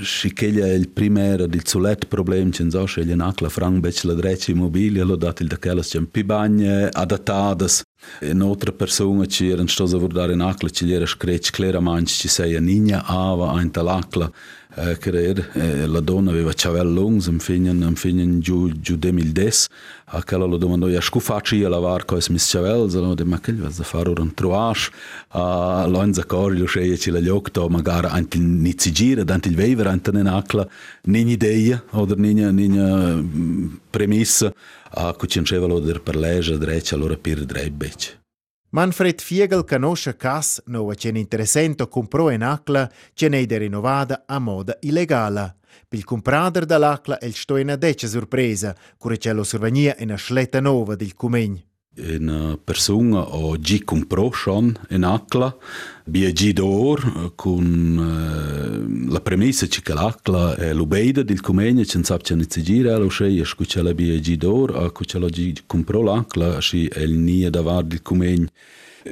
și 0.00 0.28
că 0.28 0.44
el 0.44 0.56
el 0.56 0.84
primer 0.84 1.46
del 1.46 1.60
sulet 1.64 2.04
problem 2.04 2.50
ce 2.50 2.62
nzo 2.62 2.86
și 2.86 2.98
în 2.98 3.20
acla 3.20 3.48
franc 3.48 3.78
bec 3.78 4.00
la 4.00 4.12
dreci 4.12 4.52
mobile, 4.52 5.02
l-a 5.02 5.16
dat 5.16 5.38
il 5.38 5.46
de 5.46 5.56
chelas 5.60 5.88
ce 5.88 6.00
pi 6.00 6.22
bagne 6.22 6.88
adatadas. 6.92 7.82
Un'altra 8.20 8.70
persona 8.70 9.24
ci 9.24 9.40
era 9.40 9.60
in 9.60 9.66
stosa 9.66 9.96
vurdare 9.96 10.32
in 10.32 10.40
acla, 10.40 10.68
ci 10.68 10.82
era 10.82 11.06
screc 11.06 11.50
claramente 11.50 12.10
ci 12.10 12.28
sei 12.28 12.56
a 12.56 12.60
ninja 12.60 13.02
ava 13.06 13.60
in 13.62 13.70
talacla 13.70 14.30
a 14.76 14.94
creer 14.96 15.50
eh, 15.54 15.86
la 15.86 16.00
donna 16.00 16.30
aveva 16.30 16.52
chavel 16.54 16.92
longs 16.92 17.28
am 17.28 17.38
finen 17.38 17.82
am 17.82 17.94
finen 17.94 18.40
giù 18.40 18.68
giù 18.80 18.96
2010 18.96 19.68
a 20.04 20.22
cala 20.22 20.44
lo 20.44 20.58
domandò 20.58 20.86
ja, 20.86 20.94
ia 20.94 21.00
scu 21.00 21.18
faci 21.18 21.64
a 21.64 21.68
lavar 21.68 22.04
co 22.04 22.16
es 22.16 22.28
mis 22.28 22.46
chavel? 22.50 22.90
Zalo 22.90 23.14
de 23.14 23.24
ma 23.24 23.40
che 23.40 23.52
vas 23.52 23.80
a 23.80 23.84
fare 23.84 24.12
un 24.20 24.34
troash 24.34 24.90
a 25.28 25.86
lonza 25.86 26.24
cori 26.24 26.58
lo 26.58 26.66
sceglie 26.66 26.98
ci 26.98 27.10
la 27.10 27.20
liocto 27.20 27.68
magari 27.68 28.08
anti 28.10 28.38
nizi 28.38 28.92
gira 28.92 29.24
danti 29.24 29.48
il 29.48 29.54
vever 29.54 29.86
anti 29.86 30.12
ne 30.12 30.22
nacla 30.22 30.68
nini 31.04 31.32
idea 31.32 31.82
oder 31.92 32.18
nini 32.18 32.52
nini 32.52 32.78
mm, 32.78 33.76
premissa 33.90 34.52
a 34.90 35.12
cucincevalo 35.14 35.80
der 35.80 36.00
per 36.00 36.16
leja 36.16 36.56
drecha 36.56 36.94
allora 36.94 37.16
per 37.16 37.44
dreibec 37.44 38.24
Manfred 38.70 39.20
Fiegel 39.20 39.64
conosce 39.64 40.16
cas 40.16 40.60
nova 40.66 40.94
cen 40.94 41.16
interessento 41.16 41.86
comprò 41.88 42.30
in 42.30 42.42
acla 42.42 42.90
cenede 43.14 43.58
rinnovada 43.58 44.24
a 44.26 44.40
moda 44.40 44.76
illegala. 44.80 45.54
Pil 45.88 46.04
comprader 46.04 46.64
dall'acla 46.64 47.20
el 47.20 47.34
sto 47.34 47.56
in 47.56 47.76
deccia 47.78 48.08
sorpresa, 48.08 48.74
cure 48.98 49.18
cello 49.18 49.44
sorvenia 49.44 49.94
in 49.98 50.10
a 50.10 50.16
schletta 50.16 50.60
nova 50.60 50.96
del 50.96 51.14
cumegn. 51.14 51.62
Una 51.98 52.58
persona 52.62 53.20
ho 53.20 53.56
già 53.58 53.78
comprato 53.82 54.32
schon 54.32 54.78
in 54.90 55.02
acla, 55.02 55.56
bia 56.04 56.30
già 56.30 56.52
d'or, 56.52 57.32
con 57.34 57.64
uh, 57.96 59.10
la 59.10 59.20
premessa 59.22 59.64
che 59.64 59.94
l'acla 59.94 60.56
è 60.56 60.74
l'ubeida 60.74 61.22
del 61.22 61.40
cumegno, 61.40 61.82
che 61.84 61.90
non 61.94 62.04
sa 62.04 62.18
che 62.18 62.34
non 62.34 62.44
si 62.46 62.62
gira, 62.62 62.98
lo 62.98 63.08
sceglie, 63.08 63.44
che 63.44 63.82
la 63.82 63.94
bia 63.94 64.20
già 64.20 64.36
d'or, 64.36 64.76
a 64.76 64.92
che 64.92 65.18
la 65.18 65.30
già 65.30 65.50
comprato 65.64 66.02
l'acla, 66.02 66.58
che 66.58 66.88
è 66.92 67.00
il 67.00 67.16
nia 67.16 67.48
da 67.48 67.62
var 67.62 67.84
del 67.84 68.02
cumegno. 68.02 68.48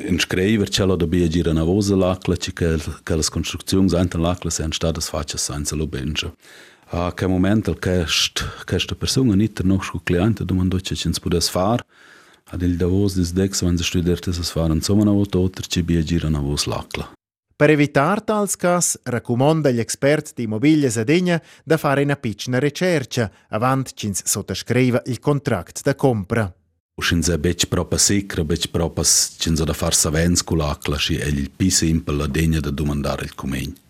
In 0.06 0.18
scriver 0.18 0.68
c'è 0.68 0.84
la 0.84 0.96
bia 0.96 1.26
gira 1.26 1.52
una 1.52 1.64
vosa 1.64 1.96
l'acla, 1.96 2.36
che 2.36 2.52
che 2.52 3.16
le 3.16 3.24
costruzioni 3.30 3.94
anche 3.94 4.18
l'acla 4.18 4.50
sono 4.50 4.72
state 4.72 5.00
fatte 5.00 5.38
senza 5.38 5.74
l'ubenja. 5.74 6.30
A 6.88 7.14
che 7.14 7.26
momento 7.26 7.74
questa 7.78 8.94
persona 8.94 9.30
non 9.30 9.40
è 9.40 9.50
noch 9.62 10.02
cliente 10.02 10.44
domandò 10.44 10.76
che 10.76 10.94
ci 10.94 11.10
si 11.10 11.18
può 11.18 11.30
il 12.62 12.76
Davos 12.76 13.14
des 13.14 13.32
Dex, 13.32 13.62
wenn 13.62 13.76
sie 13.76 13.84
studiert, 13.84 14.26
es 14.28 14.50
fahren 14.50 14.80
sommer 14.82 15.04
na 15.04 15.12
otter 15.12 15.66
ci 15.66 15.82
bia 15.82 16.02
gira 16.02 16.28
na 16.28 16.40
vos 16.40 16.66
l'acla. 16.66 17.12
Per 17.56 17.70
evitar 17.70 18.20
tals 18.20 18.56
cas, 18.56 18.98
raccomanda 19.04 19.70
gli 19.70 19.78
esperti 19.78 20.32
di 20.34 20.42
immobilie 20.42 20.90
Sadegna 20.90 21.40
da 21.64 21.76
fare 21.76 22.02
una 22.02 22.16
piccola 22.16 22.58
ricerca 22.58 23.30
avant 23.48 23.92
cins 23.94 24.24
sottoscriva 24.24 25.02
il 25.06 25.20
contratto 25.20 25.80
da 25.84 25.94
compra. 25.94 26.52
Uscins 26.96 27.28
è 27.28 27.38
bec 27.38 27.66
proprio 27.66 27.98
sicra, 27.98 28.44
bec 28.44 28.68
proprio 28.68 29.04
cins 29.04 29.62
da 29.62 29.72
far 29.72 29.94
savens 29.94 30.42
con 30.42 30.58
l'acla, 30.58 30.98
si 30.98 31.16
è 31.16 31.26
il 31.26 31.50
più 31.50 31.70
semplice 31.70 32.18
la 32.18 32.26
degna 32.26 32.60
da 32.60 32.70
domandare 32.70 33.24
il 33.24 33.34
comegno 33.34 33.82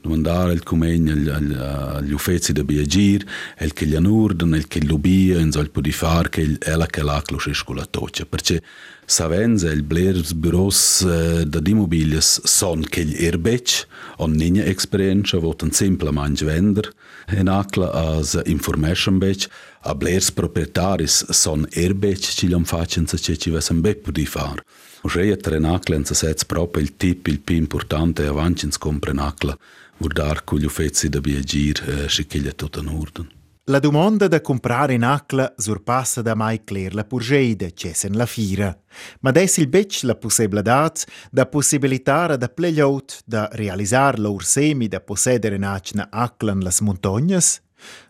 domandare 0.00 0.52
il 0.52 0.62
comegno 0.62 1.12
agli, 1.12 1.28
agli 1.28 2.12
uffizi 2.12 2.52
da 2.52 2.64
biagir, 2.64 3.24
el 3.56 3.72
che 3.72 3.86
gli 3.86 3.94
anurdan, 3.94 4.54
el 4.54 4.66
che 4.66 4.80
l'ubia, 4.80 5.38
in 5.38 5.52
sol 5.52 5.70
di 5.72 5.92
far 5.92 6.28
che 6.28 6.56
è 6.58 6.74
la 6.74 6.86
che 6.86 7.02
l'aclo 7.02 7.38
con 7.64 7.76
la 7.76 7.86
toccia. 7.86 8.24
Perché 8.24 8.62
savenza 9.04 9.70
il 9.70 9.82
blers 9.82 10.32
bureaus 10.32 11.02
eh, 11.02 11.44
da 11.46 11.60
immobilies 11.64 12.42
son 12.44 12.82
che 12.82 13.04
gli 13.04 13.24
erbec, 13.24 13.86
on 14.18 14.32
nina 14.32 14.64
esperienza, 14.64 15.38
votan 15.38 15.72
semplicemente 15.72 16.44
vender, 16.44 16.92
Enakla 17.26 17.90
als 17.90 18.34
information-bech, 18.34 19.48
a 19.80 19.94
blers 19.94 20.30
proprietaris 20.30 21.24
son 21.30 21.66
erbech 21.70 22.34
ciliam 22.34 22.64
facenza 22.64 23.16
ce 23.16 23.36
ci 23.36 23.50
vesem 23.50 23.80
be 23.80 23.94
pudi 23.94 24.26
far. 24.26 24.62
Uxeia 25.02 25.36
trenakla 25.36 25.96
enza 25.96 26.14
sez 26.14 26.44
proprio 26.44 26.82
il 26.82 26.96
tip 26.96 27.26
il 27.26 27.40
più 27.40 27.56
importante 27.56 28.26
avancins 28.26 28.78
comprenakla, 28.78 29.56
vurdar 29.96 30.44
cu 30.44 30.58
gli 30.58 30.64
ufezi 30.64 31.08
da 31.08 31.20
biegir, 31.20 31.82
eh, 31.88 32.08
scicchiglia 32.08 32.52
tutto 32.52 32.80
in 32.80 32.88
ordine. 32.88 33.39
La 33.70 33.78
domanda 33.78 34.26
da 34.26 34.40
comprare 34.40 34.94
in 34.94 35.04
acla 35.04 35.54
surpassa 35.56 36.22
da 36.22 36.34
mai 36.34 36.64
cler 36.64 36.92
la 36.92 37.04
purgeida, 37.04 37.70
cessen 37.70 38.16
la 38.16 38.26
fira. 38.26 38.76
Ma 39.20 39.30
des 39.30 39.58
il 39.58 39.68
bec 39.68 40.00
la 40.02 40.16
possibilità 40.16 40.90
da 41.30 41.46
possibilitare 41.46 42.36
da 42.36 42.48
plegliot 42.48 43.20
da 43.24 43.48
realizzare 43.52 44.18
l'ur 44.18 44.44
semi 44.44 44.88
da 44.88 45.00
possedere 45.00 45.56
nacna 45.56 46.08
aclan 46.10 46.58
las 46.62 46.80
montagnas? 46.80 47.60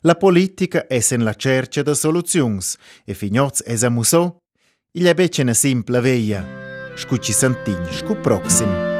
La 0.00 0.14
politica 0.14 0.86
essen 0.88 1.22
la 1.22 1.34
cerca 1.34 1.82
da 1.82 1.92
soluzions 1.92 2.78
e 3.04 3.12
fignoz 3.12 3.62
es 3.66 3.82
a 3.82 3.90
musò? 3.90 4.34
Il 4.92 5.04
è 5.04 5.12
bec 5.12 5.40
una 5.40 5.52
simple 5.52 6.00
veia. 6.00 6.42
Scuci 6.96 7.32
santign, 7.32 7.84
scu 7.92 8.16
proxim. 8.16 8.99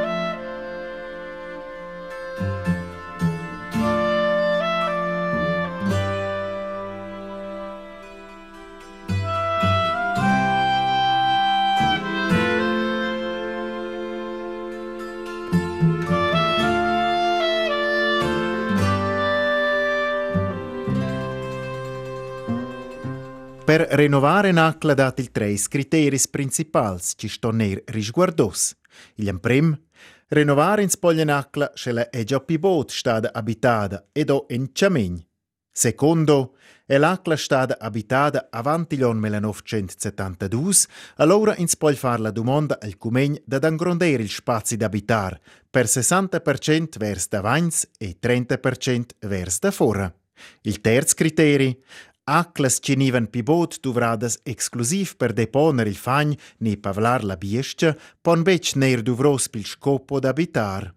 Per 23.71 23.87
rinnovare 23.91 24.51
NACLA 24.51 24.93
dat 24.93 25.19
il 25.19 25.31
treis 25.31 25.69
criteris 25.69 26.27
principals 26.27 27.13
ci 27.15 27.29
stonner 27.29 27.81
risguardos. 27.85 28.75
Il 29.15 29.39
prim, 29.39 29.71
rinnovare 30.27 30.81
in 30.81 30.89
spoglia 30.89 31.23
NACLA 31.23 31.71
scella 31.73 32.09
è 32.09 32.25
già 32.25 32.41
più 32.41 32.59
bot 32.59 32.91
stada 32.91 33.31
abitada 33.31 34.09
ed 34.11 34.29
o 34.29 34.45
in 34.49 34.71
Ciamegn. 34.73 35.25
Secondo, 35.71 36.57
è 36.85 36.97
l'ACLA 36.97 37.37
stada 37.37 37.77
abitada 37.79 38.49
avanti 38.51 38.97
l'on 38.97 39.15
1972, 39.15 40.73
allora 41.15 41.55
in 41.55 41.69
spoglia 41.69 41.95
far 41.95 42.19
la 42.19 42.31
domanda 42.31 42.77
al 42.77 42.97
Cumegn 42.97 43.41
da 43.45 43.59
angrondere 43.61 44.21
il 44.21 44.29
spazio 44.29 44.75
d'abitar 44.75 45.39
per 45.69 45.85
60% 45.85 46.97
vers 46.97 47.29
davants 47.29 47.87
e 47.97 48.17
30% 48.21 49.01
vers 49.19 49.59
da 49.59 49.71
fora. 49.71 50.13
Il 50.61 50.81
terzo 50.81 51.15
criterio, 51.15 51.77
Aclas 52.23 52.77
ci 52.79 52.95
nivan 52.95 53.27
pi 53.27 53.41
bot 53.41 53.79
duvradas 53.81 54.39
exclusiv 54.43 55.15
per 55.17 55.33
deponer 55.33 55.87
il 55.87 55.95
fagn 55.95 56.37
ni 56.59 56.77
pavlar 56.77 57.23
la 57.23 57.35
biestia, 57.35 57.97
pon 58.21 58.43
bec 58.43 58.75
neir 58.75 59.01
duvros 59.01 59.49
pil 59.49 59.65
scopo 59.65 60.19
d'abitar. 60.19 60.93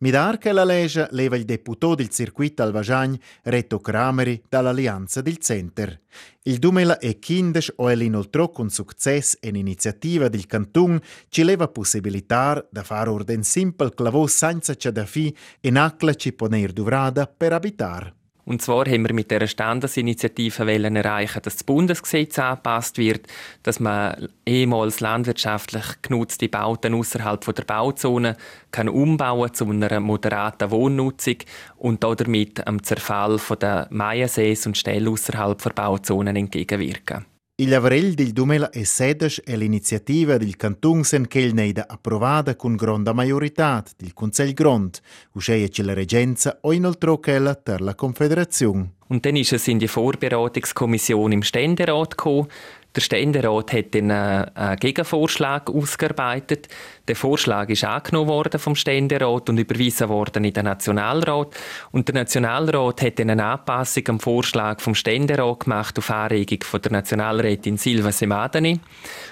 Midar 0.00 0.38
che 0.38 0.52
la 0.52 0.62
legge 0.62 1.08
leva 1.10 1.36
il 1.36 1.44
deputò 1.44 1.96
del 1.96 2.08
circuito 2.08 2.62
al 2.62 2.70
Vajagn, 2.70 3.16
Reto 3.42 3.80
Crameri, 3.80 4.40
dall'Alleanza 4.48 5.20
del 5.20 5.38
Center. 5.38 6.00
Il 6.42 6.58
2015 6.58 7.72
o 7.76 7.90
inoltre 7.90 8.50
con 8.52 8.70
successo 8.70 9.38
in 9.40 9.56
iniziativa 9.56 10.28
del 10.28 10.46
Canton 10.46 11.00
ci 11.28 11.42
leva 11.42 11.66
possibilità 11.66 12.64
da 12.70 12.84
fare 12.84 13.10
orden 13.10 13.42
simple 13.42 13.92
clavò 13.92 14.26
senza 14.28 14.74
c'è 14.74 14.90
da 14.90 15.04
fi 15.04 15.34
in 15.62 15.76
acla 15.76 16.14
ci 16.14 16.32
poner 16.32 16.72
duvrada 16.72 17.26
per 17.26 17.52
abitar. 17.52 18.14
Und 18.48 18.62
zwar 18.62 18.86
haben 18.86 19.06
wir 19.06 19.12
mit 19.12 19.30
dieser 19.30 19.46
Standesinitiative 19.46 20.72
erreichen, 20.72 21.42
dass 21.42 21.56
das 21.56 21.64
Bundesgesetz 21.64 22.38
angepasst 22.38 22.96
wird, 22.96 23.26
dass 23.62 23.78
man 23.78 24.26
ehemals 24.46 25.00
landwirtschaftlich 25.00 25.84
genutzte 26.00 26.48
Bauten 26.48 26.94
außerhalb 26.94 27.44
der 27.54 27.64
Bauzone 27.64 28.38
kann 28.70 28.88
umbauen 28.88 29.52
zu 29.52 29.68
einer 29.68 30.00
moderaten 30.00 30.70
Wohnnutzung 30.70 31.36
und 31.76 32.02
damit 32.02 32.66
am 32.66 32.82
Zerfall 32.82 33.38
der 33.60 33.86
Maiensees 33.90 34.66
und 34.66 34.78
Ställe 34.78 35.10
außerhalb 35.10 35.62
der 35.62 35.70
Bauzonen 35.70 36.34
entgegenwirken. 36.34 37.26
Il 37.60 37.74
avril 37.74 38.14
del 38.14 38.30
2016 38.30 39.42
è 39.44 39.56
l'iniziativa 39.56 40.36
del 40.36 40.54
Canton 40.54 41.02
Senchel 41.02 41.52
neida 41.54 41.86
approvata 41.88 42.54
con 42.54 42.76
grande 42.76 43.12
maggiorità 43.12 43.82
del 43.96 44.14
Consiglio 44.14 44.52
Grond, 44.52 45.00
uscea 45.32 45.66
che 45.66 45.82
la 45.82 45.92
Regenza 45.92 46.58
o 46.60 46.72
inoltre 46.72 47.18
per 47.18 47.80
la 47.80 47.96
Confederazione. 47.96 48.92
Und 49.08 49.24
dann 49.24 49.34
ist 49.34 49.52
es 49.52 49.66
in 49.66 49.78
die 49.78 49.88
Vorberatungskommission 49.88 51.32
im 51.32 51.42
Ständerat 51.42 52.16
gekommen. 52.16 52.46
Der 52.94 53.02
Ständerat 53.02 53.72
hat 53.74 53.94
dann 53.94 54.10
einen 54.10 54.76
Gegenvorschlag 54.78 55.68
ausgearbeitet. 55.68 56.68
Der 57.06 57.16
Vorschlag 57.16 57.68
ist 57.68 57.84
angenommen 57.84 58.28
worden 58.28 58.58
vom 58.58 58.74
Ständerat 58.74 59.50
und 59.50 59.58
überwiesen 59.58 60.08
worden 60.08 60.44
in 60.44 60.54
den 60.54 60.64
Nationalrat. 60.64 61.54
Und 61.92 62.08
der 62.08 62.14
Nationalrat 62.14 63.02
hat 63.02 63.18
dann 63.18 63.30
eine 63.30 63.44
Anpassung 63.44 64.08
am 64.08 64.20
Vorschlag 64.20 64.80
vom 64.80 64.94
Ständerat 64.94 65.60
gemacht 65.60 65.98
auf 65.98 66.10
Anregung 66.10 66.60
von 66.64 66.80
der 66.80 66.92
Nationalrätin 66.92 67.76
Silva 67.76 68.10
Semadani. 68.10 68.80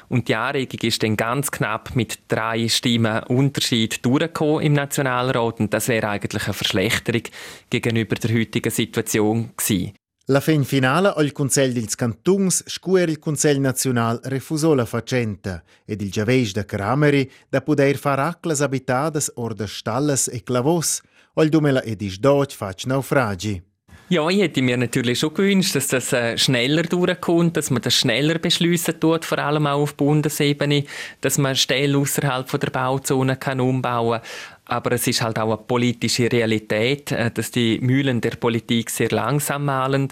Und 0.08 0.28
die 0.28 0.36
Anregung 0.36 0.80
ist 0.82 1.02
dann 1.02 1.16
ganz 1.16 1.50
knapp 1.50 1.96
mit 1.96 2.18
drei 2.28 2.68
Stimmen 2.68 3.22
Unterschied 3.25 4.04
durchgekommen 4.04 4.62
im 4.62 4.75
Nationalrat. 4.75 5.60
Und 5.60 5.72
das 5.72 5.88
wäre 5.88 6.08
eigentlich 6.10 6.44
eine 6.44 6.54
Verschlechterung 6.54 7.22
gegenüber 7.70 8.16
der 8.16 8.38
heutigen 8.38 8.70
Situation 8.70 9.50
gewesen. 9.56 9.94
La 10.28 10.40
fin 10.40 10.64
finale 10.64 11.14
il 11.18 11.30
Consell 11.30 11.73
dils 11.73 11.95
Cantuns 11.95 12.64
scuer 12.66 13.09
il 13.09 13.21
Consell 13.21 13.61
Nacional 13.61 14.18
refusò 14.25 14.75
la 14.75 14.85
facenta 14.85 15.62
ed 15.85 16.00
il 16.00 16.11
giaveis 16.11 16.50
da 16.50 16.64
Crameri 16.64 17.30
da 17.49 17.61
poder 17.62 17.97
far 17.97 18.18
aclas 18.18 18.61
abitadas 18.61 19.30
or 19.37 19.54
da 19.54 19.68
stallas 19.68 20.26
e 20.26 20.42
clavos, 20.42 21.00
ol 21.35 21.49
dumela 21.49 21.80
ed 21.85 22.02
is 22.02 22.18
dort 22.18 22.52
fac 22.52 22.87
naufragi. 22.87 23.62
Ja, 24.09 24.28
ich 24.28 24.40
hätte 24.40 24.62
mir 24.62 24.76
natürlich 24.76 25.18
schon 25.18 25.35
gewünscht, 25.35 25.75
dass 25.75 25.88
das 25.88 26.12
äh, 26.12 26.38
schneller 26.38 26.83
durchkommt, 26.83 27.56
dass 27.56 27.71
man 27.71 27.83
das 27.83 27.95
schneller 27.95 28.38
beschließen 28.38 29.00
tut, 29.00 29.25
vor 29.25 29.38
allem 29.38 29.66
auch 29.66 29.83
auf 29.83 29.97
Bundesebene, 29.97 30.85
dass 31.21 31.38
man 31.38 31.56
Stellen 31.56 31.97
außerhalb 31.97 32.49
der 32.49 32.71
Bauzone 32.71 33.37
kann 33.37 33.59
umbauen 33.59 34.21
kann. 34.21 34.55
Aber 34.68 34.92
es 34.92 35.06
ist 35.06 35.23
halt 35.23 35.38
auch 35.38 35.52
eine 35.52 35.58
politische 35.58 36.30
Realität, 36.30 37.12
äh, 37.12 37.30
dass 37.30 37.52
die 37.52 37.78
Mühlen 37.80 38.20
der 38.20 38.32
Politik 38.32 38.90
sehr 38.90 39.11
langsam 39.11 39.64
malen. 39.66 40.08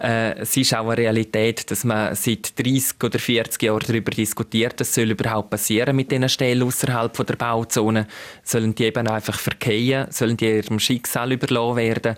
Äh, 0.00 0.38
es 0.38 0.56
ist 0.56 0.74
auch 0.74 0.86
eine 0.86 0.98
Realität, 0.98 1.68
dass 1.70 1.82
man 1.82 2.14
seit 2.14 2.56
30 2.58 3.02
oder 3.02 3.18
40 3.18 3.60
Jahren 3.62 3.82
darüber 3.84 4.12
diskutiert, 4.12 4.78
was 4.78 4.94
soll 4.94 5.10
überhaupt 5.10 5.50
passieren 5.50 5.96
mit 5.96 6.12
diesen 6.12 6.28
Stellen 6.28 6.62
außerhalb 6.62 7.26
der 7.26 7.34
Bauzone. 7.34 8.06
Sollen 8.44 8.74
die 8.76 8.84
eben 8.84 9.08
einfach 9.08 9.38
verkehren? 9.38 10.12
Sollen 10.12 10.36
die 10.36 10.46
ihrem 10.46 10.78
Schicksal 10.78 11.32
überlassen 11.32 11.76
werden? 11.76 12.16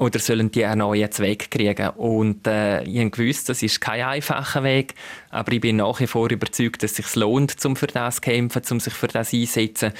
Oder 0.00 0.18
sollen 0.18 0.50
die 0.50 0.64
einen 0.64 0.78
neuen 0.78 1.12
Zweck 1.12 1.50
kriegen? 1.50 1.90
Und 1.90 2.46
äh, 2.46 2.82
ich 2.84 2.98
habe 3.00 3.10
gewusst, 3.10 3.50
das 3.50 3.62
ist 3.62 3.82
kein 3.82 4.02
einfacher 4.02 4.64
Weg, 4.64 4.94
aber 5.28 5.52
ich 5.52 5.60
bin 5.60 5.76
nach 5.76 6.00
wie 6.00 6.06
vor 6.06 6.30
überzeugt, 6.30 6.82
dass 6.82 6.92
es 6.92 6.96
sich 6.96 7.16
lohnt, 7.16 7.62
um 7.66 7.76
für 7.76 7.86
das 7.86 8.14
zu 8.14 8.22
kämpfen, 8.22 8.62
um 8.70 8.80
sich 8.80 8.94
für 8.94 9.08
das 9.08 9.34
einzusetzen. 9.34 9.92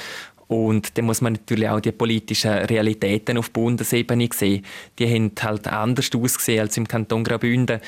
Und 0.51 0.99
dann 0.99 1.05
muss 1.05 1.21
man 1.21 1.35
natürlich 1.35 1.69
auch 1.69 1.79
die 1.79 1.93
politischen 1.93 2.51
Realitäten 2.51 3.39
auf 3.39 3.53
Bundesebene 3.53 4.29
sehen. 4.35 4.65
Die 4.99 5.07
haben 5.07 5.31
halt 5.41 5.69
anders 5.69 6.11
ausgesehen 6.13 6.63
als 6.63 6.77
im 6.77 6.89
Kanton 6.89 7.23
Graubünden. 7.23 7.81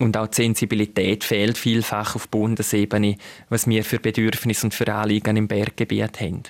Und 0.00 0.16
auch 0.16 0.26
die 0.26 0.42
Sensibilität 0.42 1.22
fehlt 1.22 1.56
vielfach 1.56 2.16
auf 2.16 2.28
Bundesebene, 2.28 3.18
was 3.50 3.68
wir 3.68 3.84
für 3.84 4.00
Bedürfnisse 4.00 4.66
und 4.66 4.74
für 4.74 4.92
Anliegen 4.92 5.36
im 5.36 5.46
Berggebiet 5.46 6.20
haben. 6.20 6.42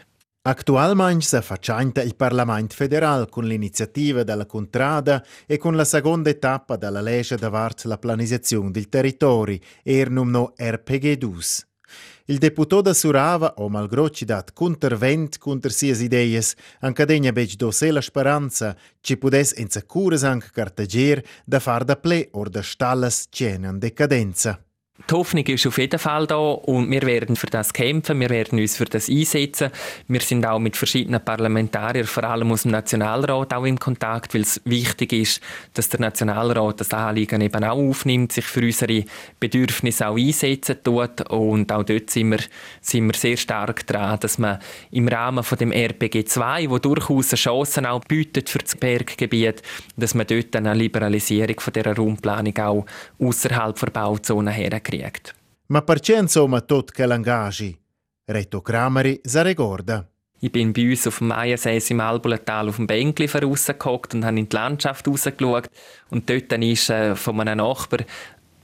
Actualmente 0.43 1.27
si 1.27 1.43
faccianta 1.43 2.01
il 2.01 2.17
Parlamento 2.17 2.75
federale 2.75 3.27
con 3.29 3.45
l'iniziativa 3.45 4.23
della 4.23 4.47
Contrada 4.47 5.23
e 5.45 5.59
con 5.59 5.77
la 5.77 5.85
seconda 5.85 6.33
tappa 6.33 6.77
della 6.77 7.03
legge 7.03 7.37
davanti 7.37 7.87
la 7.89 7.99
pianizzazione 7.99 8.71
del 8.71 8.89
territorio, 8.89 9.59
ernum 9.83 10.31
no 10.31 10.55
RPG2. 10.57 11.68
Il 12.30 12.37
deputò 12.37 12.82
da 12.82 12.92
Surava, 12.92 13.54
o 13.56 13.70
malgrado 13.70 14.11
ci 14.11 14.26
dat 14.26 14.52
contravent 14.52 15.38
contra 15.38 15.70
sias 15.70 16.02
ideias, 16.02 16.54
ancadegna 16.80 17.32
bec 17.32 17.54
dosse 17.56 17.90
la 17.90 18.02
speranza 18.02 18.76
ci 19.00 19.16
pudes 19.16 19.52
in 19.56 19.70
securas 19.70 20.25
anche 20.25 20.50
cartager 20.52 21.25
da 21.47 21.58
far 21.58 21.85
da 21.85 21.97
ple 21.97 22.28
or 22.32 22.50
da 22.50 22.61
stallas 22.61 23.28
cenan 23.30 23.78
decadenza. 23.78 24.68
Die 25.07 25.14
Hoffnung 25.14 25.47
ist 25.47 25.64
auf 25.64 25.78
jeden 25.78 25.99
Fall 25.99 26.26
da 26.26 26.37
und 26.37 26.90
wir 26.90 27.02
werden 27.02 27.37
für 27.37 27.47
das 27.47 27.73
kämpfen, 27.73 28.19
wir 28.19 28.28
werden 28.31 28.59
uns 28.59 28.76
für 28.76 28.85
das 28.85 29.09
einsetzen. 29.09 29.71
Wir 30.09 30.21
sind 30.21 30.45
auch 30.45 30.59
mit 30.59 30.76
verschiedenen 30.76 31.25
Parlamentariern, 31.25 32.05
vor 32.05 32.25
allem 32.25 32.50
aus 32.50 32.62
dem 32.62 32.73
Nationalrat, 32.73 33.55
auch 33.55 33.64
in 33.64 33.78
Kontakt, 33.78 34.35
weil 34.35 34.40
es 34.40 34.61
wichtig 34.64 35.12
ist, 35.12 35.40
dass 35.75 35.88
der 35.88 36.00
Nationalrat 36.00 36.81
das 36.81 36.93
Anliegen 36.93 37.40
eben 37.40 37.62
auch 37.62 37.78
aufnimmt, 37.78 38.33
sich 38.33 38.45
für 38.45 38.61
unsere 38.61 39.05
Bedürfnisse 39.38 40.09
auch 40.09 40.19
einsetzen 40.19 40.78
tut 40.83 41.31
und 41.31 41.71
auch 41.71 41.85
dort 41.85 42.11
sind 42.11 42.33
wir, 42.33 42.40
sind 42.81 43.07
wir 43.07 43.14
sehr 43.14 43.37
stark 43.37 43.87
dran, 43.87 44.19
dass 44.19 44.37
man 44.37 44.59
im 44.90 45.07
Rahmen 45.07 45.45
von 45.45 45.59
dem 45.59 45.71
RPG 45.71 46.25
2, 46.25 46.69
wo 46.71 46.78
durchaus 46.78 47.28
Chancen 47.35 47.87
auch 47.87 48.00
bietet 48.00 48.50
für 48.50 48.59
das 48.59 48.75
Berggebiet, 48.75 49.62
dass 49.97 50.14
man 50.14 50.26
dort 50.26 50.55
eine 50.57 50.75
Liberalisierung 50.75 51.61
von 51.61 51.73
dieser 51.73 51.97
Raumplanung 51.97 52.59
auch 52.59 52.87
außerhalb 53.21 53.78
der 53.78 53.90
Bauzone 53.90 54.50
herkriegt 54.50 54.88
kriegt. 54.88 55.35
Ma 55.66 55.83
perché 55.83 56.14
insomma 56.14 56.61
tot 56.61 56.92
che 56.92 57.07
l'engagi? 57.07 57.76
Reto 58.25 58.61
Krameri 58.61 59.21
sa 59.23 59.42
recorda. 59.42 60.07
Ich 60.40 60.52
bin 60.52 60.73
bei 60.73 60.88
uns 60.88 61.07
auf 61.07 61.18
dem 61.18 61.28
Meiersees 61.28 61.90
im 61.90 62.00
Albulental 62.00 62.68
auf 62.68 62.76
dem 62.76 62.87
Bänkli 62.87 63.26
rausgehockt 63.26 64.14
und 64.14 64.25
habe 64.25 64.38
in 64.38 64.49
die 64.49 64.54
Landschaft 64.57 65.07
rausgeschaut. 65.09 65.68
Und 66.11 66.30
dort 66.30 66.52
ist 66.52 66.91
äh, 66.91 67.17
von 67.17 67.41
einem 67.41 67.58
Nachbar 67.58 68.00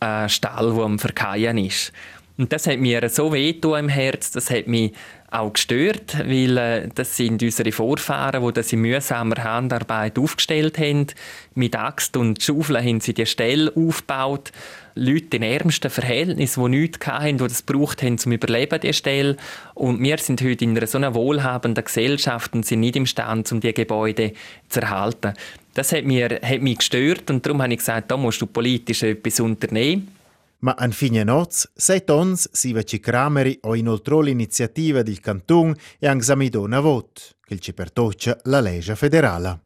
ein 0.01 0.29
Stall, 0.29 0.73
der 0.73 0.85
am 0.85 0.99
Verkehren 0.99 1.59
ist. 1.59 1.93
Und 2.37 2.53
das 2.53 2.67
hat 2.67 2.79
mir 2.79 3.09
so 3.09 3.33
weh 3.33 3.51
im 3.51 3.89
Herz, 3.89 4.31
das 4.31 4.51
hat 4.51 4.67
mich 4.67 4.93
auch 5.35 5.53
gestört, 5.53 6.17
weil 6.19 6.57
äh, 6.57 6.89
das 6.95 7.17
sind 7.17 7.43
unsere 7.43 7.73
Vorfahren, 7.73 8.47
die 8.47 8.53
das 8.53 8.73
in 8.73 8.81
mühsamer 8.81 9.43
Handarbeit 9.43 10.19
aufgestellt 10.19 10.79
haben. 10.79 11.09
Mit 11.55 11.77
Axt 11.77 12.17
und 12.17 12.43
Schaufel 12.43 12.79
haben 12.79 13.01
sie 13.01 13.15
die 13.15 13.27
Stelle 13.27 13.73
aufgebaut. 13.75 14.53
Leute 14.95 15.39
in 15.39 15.43
ärmsten 15.43 15.91
Verhältnissen, 15.91 16.63
die 16.65 16.79
nichts 16.79 17.07
hatten, 17.07 17.39
die 17.39 17.45
das 17.45 17.67
gebraucht 17.67 18.03
haben, 18.03 18.17
zum 18.17 18.33
Überleben 18.33 18.81
dieser 18.81 18.93
Stelle. 18.93 19.37
Und 19.75 20.01
wir 20.01 20.19
sind 20.19 20.41
heute 20.41 20.65
in 20.65 20.77
einer 20.77 20.87
so 20.87 20.99
einer 20.99 21.15
wohlhabenden 21.15 21.85
Gesellschaft 21.85 22.55
und 22.55 22.65
sind 22.65 22.81
nicht 22.81 22.95
imstande, 22.95 23.53
um 23.53 23.61
diese 23.61 23.73
Gebäude 23.73 24.33
zu 24.69 24.81
erhalten. 24.81 25.35
Das 25.75 25.93
hat, 25.93 26.05
mir, 26.05 26.41
hat 26.43 26.63
mich 26.63 26.79
gestört 26.79 27.29
und 27.31 27.45
darum 27.45 27.61
habe 27.61 27.73
ich 27.73 27.81
gesagt, 27.81 28.11
da 28.11 28.17
musst 28.17 28.41
du 28.41 28.47
politisch 28.47 29.03
etwas 29.03 29.41
unternehmen. 29.41 30.14
Ma 30.65 30.73
an 30.79 30.93
fine 30.93 31.27
noz, 31.29 31.67
seit 31.77 32.09
ons 32.09 32.47
si 32.57 32.73
veci 32.73 32.99
Krameri 32.99 33.59
o 33.69 33.75
inoltrò 33.75 34.23
l'iniziativa 34.23 35.03
del 35.03 35.21
Canton 35.21 35.75
e 35.99 36.09
han 36.09 36.17
examidò 36.17 36.63
una 36.63 36.81
vot, 36.81 37.37
che 37.45 37.59
ci 37.59 37.75
pertoccia 37.75 38.39
la 38.45 38.61
legge 38.61 38.97
federale. 38.97 39.61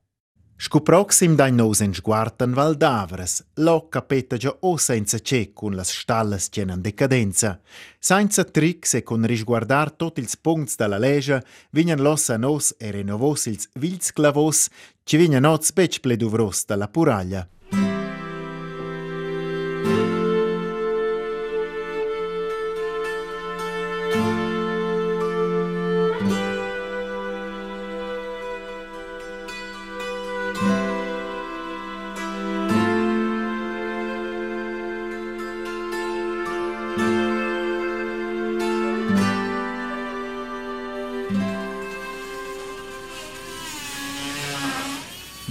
Sco 0.56 0.80
proxim 0.80 1.36
dain 1.36 1.54
nos 1.54 1.82
en 1.82 1.94
sguardan 1.94 2.52
Val 2.52 2.74
d'Avres, 2.74 3.44
lo 3.62 3.86
capetta 3.88 4.36
già 4.36 4.56
o 4.58 4.76
senza 4.76 5.20
ce 5.20 5.52
con 5.52 5.76
las 5.76 5.92
stallas 5.92 6.48
tienan 6.48 6.80
decadenza. 6.80 7.60
Senza 8.00 8.42
tricks 8.42 8.94
e 8.94 9.04
con 9.04 9.24
risguardar 9.24 9.92
tot 9.92 10.18
ils 10.18 10.36
punts 10.36 10.74
dalla 10.74 10.98
legge, 10.98 11.44
vignan 11.70 12.02
los 12.02 12.28
a 12.30 12.36
nos 12.36 12.74
e 12.76 12.90
renovos 12.90 13.46
ils 13.46 13.68
vils 13.74 14.10
clavos, 14.12 14.68
ci 15.04 15.16
vignan 15.16 15.44
oz 15.44 15.70
bec 15.70 16.00
pleduvros 16.00 16.64
dalla 16.66 16.88
puraglia. 16.88 17.48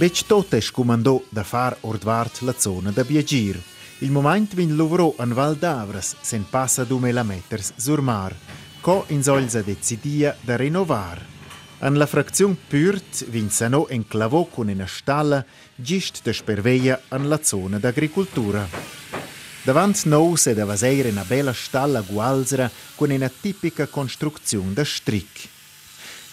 Bec 0.08 0.24
totes 0.24 0.70
comandò 0.70 1.22
da 1.28 1.44
far 1.44 1.76
ordvart 1.82 2.40
la 2.40 2.54
zona 2.56 2.90
da 2.90 3.04
Biagir. 3.04 3.60
Il 3.98 4.10
moment 4.10 4.54
vin 4.54 4.74
lavorò 4.74 5.12
an 5.18 5.34
Val 5.34 5.54
d'Avras, 5.54 6.16
sen 6.22 6.46
passa 6.48 6.84
dumela 6.84 7.22
meters 7.22 7.74
sur 7.76 8.00
mar, 8.00 8.34
co 8.80 9.04
in 9.08 9.22
solza 9.22 9.60
decidia 9.60 10.34
da 10.40 10.56
renovar. 10.56 11.22
An 11.80 11.98
la 11.98 12.06
frazione 12.06 12.56
Pürt 12.68 13.28
vin 13.28 13.50
sanò 13.50 13.86
enclavò 13.86 14.46
con 14.46 14.68
una 14.68 14.86
stalla 14.86 15.44
gist 15.74 16.22
da 16.22 16.32
sperveia 16.32 17.02
an 17.08 17.28
la 17.28 17.40
zona 17.42 17.78
d'agricultura. 17.78 18.66
Davant 19.62 20.04
nous 20.06 20.46
ed 20.46 20.58
avaseire 20.58 21.10
una 21.10 21.24
bella 21.24 21.52
stalla 21.52 22.00
gualzera 22.00 22.70
con 22.94 23.10
una 23.10 23.28
tipica 23.28 23.86
costruzione 23.86 24.72
da 24.72 24.84
stric. 24.86 25.56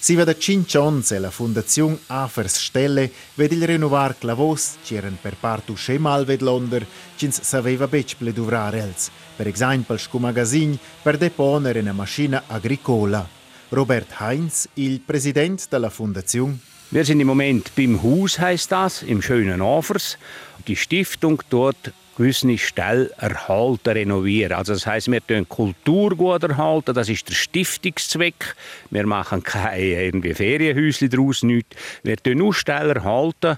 Si 0.05 0.13
vede 0.13 0.37
cincions 0.37 1.09
e 1.09 1.17
la 1.17 1.31
Fondazione 1.31 1.97
Afers 2.05 2.59
Stelle 2.59 3.09
ved 3.33 3.51
il 3.51 3.65
renovar 3.65 4.15
clavos 4.19 4.75
c'eren 4.83 5.17
per 5.19 5.35
partu 5.39 5.75
schemal 5.75 6.25
ved 6.25 6.41
Londer 6.41 6.85
cins 7.17 7.41
saveva 7.41 7.87
bec 7.87 8.13
pleduvrar 8.19 8.75
els, 8.75 9.09
per 9.35 9.47
esempio 9.47 9.97
scu 9.97 10.19
magazin 10.19 10.77
per 11.01 11.17
deponere 11.17 11.79
una 11.79 11.93
macchina 11.93 12.43
agricola. 12.45 13.27
Robert 13.69 14.13
Heinz, 14.19 14.67
il 14.75 14.99
Präsident 14.99 15.65
della 15.69 15.89
Fondazione. 15.89 16.59
Wir 16.89 17.03
sind 17.03 17.19
im 17.19 17.25
Moment 17.25 17.71
beim 17.75 18.03
Haus, 18.03 18.37
heißt 18.37 18.71
das, 18.71 19.01
im 19.01 19.23
schönen 19.23 19.59
Afers. 19.59 20.19
Die 20.67 20.75
Stiftung 20.75 21.41
dort 21.49 21.93
gewisse 22.15 22.57
Stellen 22.57 23.09
erhalten, 23.17 23.89
renovieren. 23.89 24.53
Also 24.53 24.73
das 24.73 24.85
heißt, 24.85 25.11
wir 25.11 25.19
erhalten 25.19 25.47
Kultur 25.47 26.15
gut 26.15 26.43
erhalten, 26.43 26.93
das 26.93 27.09
ist 27.09 27.29
der 27.29 27.35
Stiftungszweck. 27.35 28.55
Wir 28.89 29.05
machen 29.05 29.43
keine 29.43 29.79
irgendwie 29.79 30.33
Ferienhäuschen 30.33 31.09
daraus, 31.09 31.43
nichts. 31.43 31.75
Wir 32.03 32.13
erhalten 32.13 32.37
nur 32.37 32.53
Stellen 32.53 32.95
erhalten, 32.95 33.57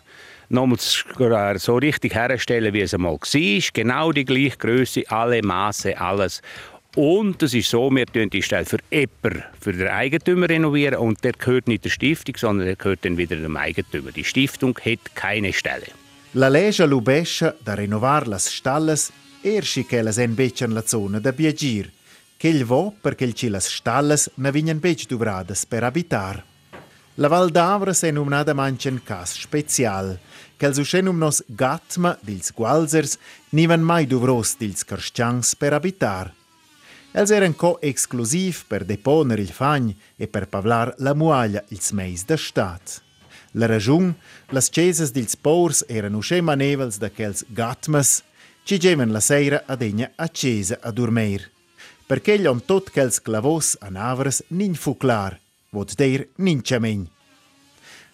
nochmals 0.49 1.05
so 1.57 1.77
richtig 1.77 2.15
herstellen, 2.15 2.73
wie 2.73 2.81
es 2.81 2.93
einmal 2.93 3.13
war. 3.13 3.61
Genau 3.73 4.11
die 4.11 4.25
gleiche 4.25 4.57
Größe, 4.57 5.03
alle 5.09 5.41
Maße, 5.41 5.99
alles. 5.99 6.41
Und 6.95 7.43
es 7.43 7.53
ist 7.53 7.69
so, 7.69 7.91
wir 7.91 8.05
renovieren 8.05 8.31
die 8.31 8.41
Stelle 8.41 8.65
für 8.65 8.79
Epper, 8.89 9.43
für 9.61 9.71
den 9.71 9.87
Eigentümer 9.87 10.49
renovieren 10.49 10.95
und 10.95 11.23
der 11.23 11.33
gehört 11.33 11.67
nicht 11.67 11.85
der 11.85 11.91
Stiftung, 11.91 12.35
sondern 12.37 12.65
der 12.65 12.75
gehört 12.75 13.05
dann 13.05 13.17
wieder 13.17 13.35
dem 13.35 13.55
Eigentümer. 13.55 14.11
Die 14.11 14.23
Stiftung 14.23 14.75
hat 14.83 15.13
keine 15.13 15.53
Stelle. 15.53 15.85
La 16.37 16.49
legge 16.49 16.85
lubescia 16.85 17.55
da 17.63 17.73
rinnovar 17.73 18.27
las 18.27 18.47
stalles 18.47 19.11
erschi 19.41 19.87
che 19.87 20.03
las 20.03 20.19
en 20.19 20.35
beccian 20.35 20.71
la 20.71 20.83
zona 20.85 21.17
da 21.19 21.31
Biagir, 21.31 21.91
che 22.37 22.47
il 22.47 22.63
vo 22.63 22.93
perché 23.01 23.33
ci 23.33 23.49
las 23.49 23.67
stalles 23.67 24.29
ne 24.35 24.51
vignan 24.51 24.77
bec 24.77 25.07
duvrades 25.07 25.65
per 25.65 25.83
abitar. 25.83 26.43
La 27.15 27.27
Val 27.27 27.49
d'Avra 27.49 27.91
se 27.91 28.11
nominada 28.11 28.53
manchen 28.53 29.01
cas 29.03 29.33
special, 29.33 30.19
che 30.57 30.67
els 30.67 30.77
uscenum 30.77 31.17
nos 31.17 31.41
gatma 31.47 32.15
dils 32.21 32.53
gualzers 32.53 33.17
nivan 33.49 33.81
mai 33.81 34.05
duvros 34.05 34.57
dils 34.59 34.85
carstians 34.85 35.55
per 35.55 35.73
abitar. 35.73 36.35
Els 37.13 37.31
eren 37.31 37.55
co 37.55 37.79
exclusiv 37.81 38.67
per 38.67 38.85
deponer 38.85 39.39
il 39.39 39.49
fagn 39.49 39.89
e 40.15 40.27
per 40.27 40.45
pavlar 40.45 40.93
la 40.99 41.15
muaglia 41.15 41.65
ils 41.69 41.91
meis 41.93 42.25
da 42.25 42.37
stat. 42.37 43.06
La 43.57 43.65
ragiun, 43.65 44.13
las 44.51 44.69
cesas 44.69 45.11
dils 45.15 45.35
pours 45.35 45.83
eran 45.89 46.13
usce 46.13 46.37
manevels 46.45 46.99
da 47.01 47.09
quels 47.09 47.41
gatmas, 47.49 48.21
ci 48.63 48.77
gemen 48.77 49.09
la 49.11 49.19
seira 49.19 49.63
ad 49.65 49.81
egna 49.81 50.11
accesa 50.15 50.77
a 50.79 50.91
dormir. 50.91 51.49
Perché 52.05 52.37
gli 52.37 52.45
on 52.45 52.61
tot 52.61 52.91
quels 52.93 53.17
clavos 53.19 53.75
a 53.81 53.89
navras 53.89 54.43
nin 54.49 54.75
fu 54.75 54.93
clar, 54.95 55.39
vod 55.73 55.95
der 55.97 56.27
nin 56.37 56.61
ciamegn. 56.61 57.16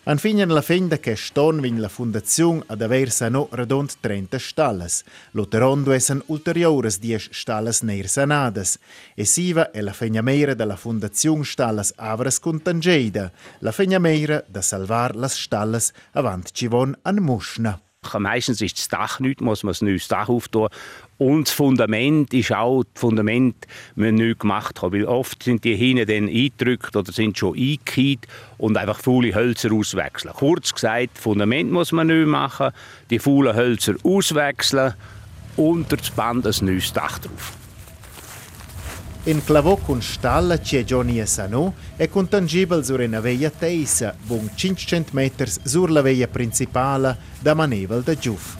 An 0.05 0.17
finen 0.17 0.49
la 0.49 0.61
fenda 0.61 0.97
che 0.97 1.15
ston 1.15 1.61
vin 1.61 1.79
la 1.79 1.87
fundaziun 1.87 2.61
ad 2.67 2.81
aver 2.81 3.09
sano 3.09 3.47
redond 3.51 3.89
30 4.01 4.37
stalles. 4.37 5.03
Loterondo 5.31 5.93
essen 5.93 6.21
ulteriores 6.25 6.99
10 6.99 7.29
stalles 7.31 7.79
neir 7.83 8.09
sanadas. 8.09 8.77
E 9.15 9.23
siva 9.23 9.71
è 9.71 9.79
la 9.79 9.93
fegnamera 9.93 10.55
della 10.55 10.75
fundaziun 10.75 11.45
stalles 11.45 11.93
avras 11.95 12.39
contangeida, 12.39 13.31
la 13.59 13.71
fegnamera 13.71 14.43
da 14.45 14.61
salvar 14.61 15.15
las 15.15 15.39
stalles 15.39 15.93
avant 16.11 16.51
ci 16.51 16.67
von 16.67 16.93
an 17.03 17.21
Muschna. 17.21 17.79
Meistens 18.19 18.61
ist 18.61 18.77
das 18.77 18.87
Dach 18.87 19.19
nicht, 19.19 19.41
muss 19.41 19.63
man 19.63 19.73
ein 19.73 19.85
neues 19.85 20.07
Dach 20.07 20.29
auftun. 20.29 20.69
Und 21.17 21.47
das 21.47 21.53
Fundament 21.53 22.33
ist 22.33 22.51
auch, 22.51 22.83
das 22.83 22.99
Fundament 22.99 23.67
müssen 23.95 24.15
nicht 24.15 24.39
gemacht 24.39 24.81
haben, 24.81 24.93
weil 24.93 25.05
oft 25.05 25.43
sind 25.43 25.63
die 25.63 25.75
hinten 25.75 26.07
dann 26.07 26.27
eingedrückt 26.27 26.95
oder 26.95 27.11
sind 27.11 27.37
schon 27.37 27.57
eingekehrt 27.57 28.27
und 28.57 28.77
einfach 28.77 28.99
faule 28.99 29.33
Hölzer 29.33 29.71
auswechseln. 29.71 30.33
Kurz 30.33 30.73
gesagt, 30.73 31.11
das 31.13 31.23
Fundament 31.23 31.71
muss 31.71 31.91
man 31.91 32.07
nicht 32.07 32.27
machen, 32.27 32.71
die 33.09 33.19
faulen 33.19 33.55
Hölzer 33.55 33.95
auswechseln, 34.03 34.95
unter 35.55 35.97
das 35.97 36.09
Band 36.11 36.47
ein 36.47 36.65
neues 36.65 36.91
Dach 36.91 37.19
drauf. 37.19 37.53
In 39.25 39.41
clavò 39.41 39.77
con 39.77 40.01
stalla 40.01 40.57
c'è 40.57 40.83
Johnny 40.83 41.21
e 41.21 41.25
Sano 41.25 41.75
è 41.95 42.09
contangibile 42.09 42.83
sur 42.83 42.99
una 42.99 43.21
veia 43.21 43.49
teisa, 43.49 44.13
bun 44.21 44.49
500 44.53 45.13
meters 45.13 45.61
sur 45.63 45.89
la 45.89 46.01
veia 46.01 46.27
principale 46.27 47.17
da 47.39 47.53
Manevel 47.53 48.03
da 48.03 48.15
Giuf. 48.15 48.57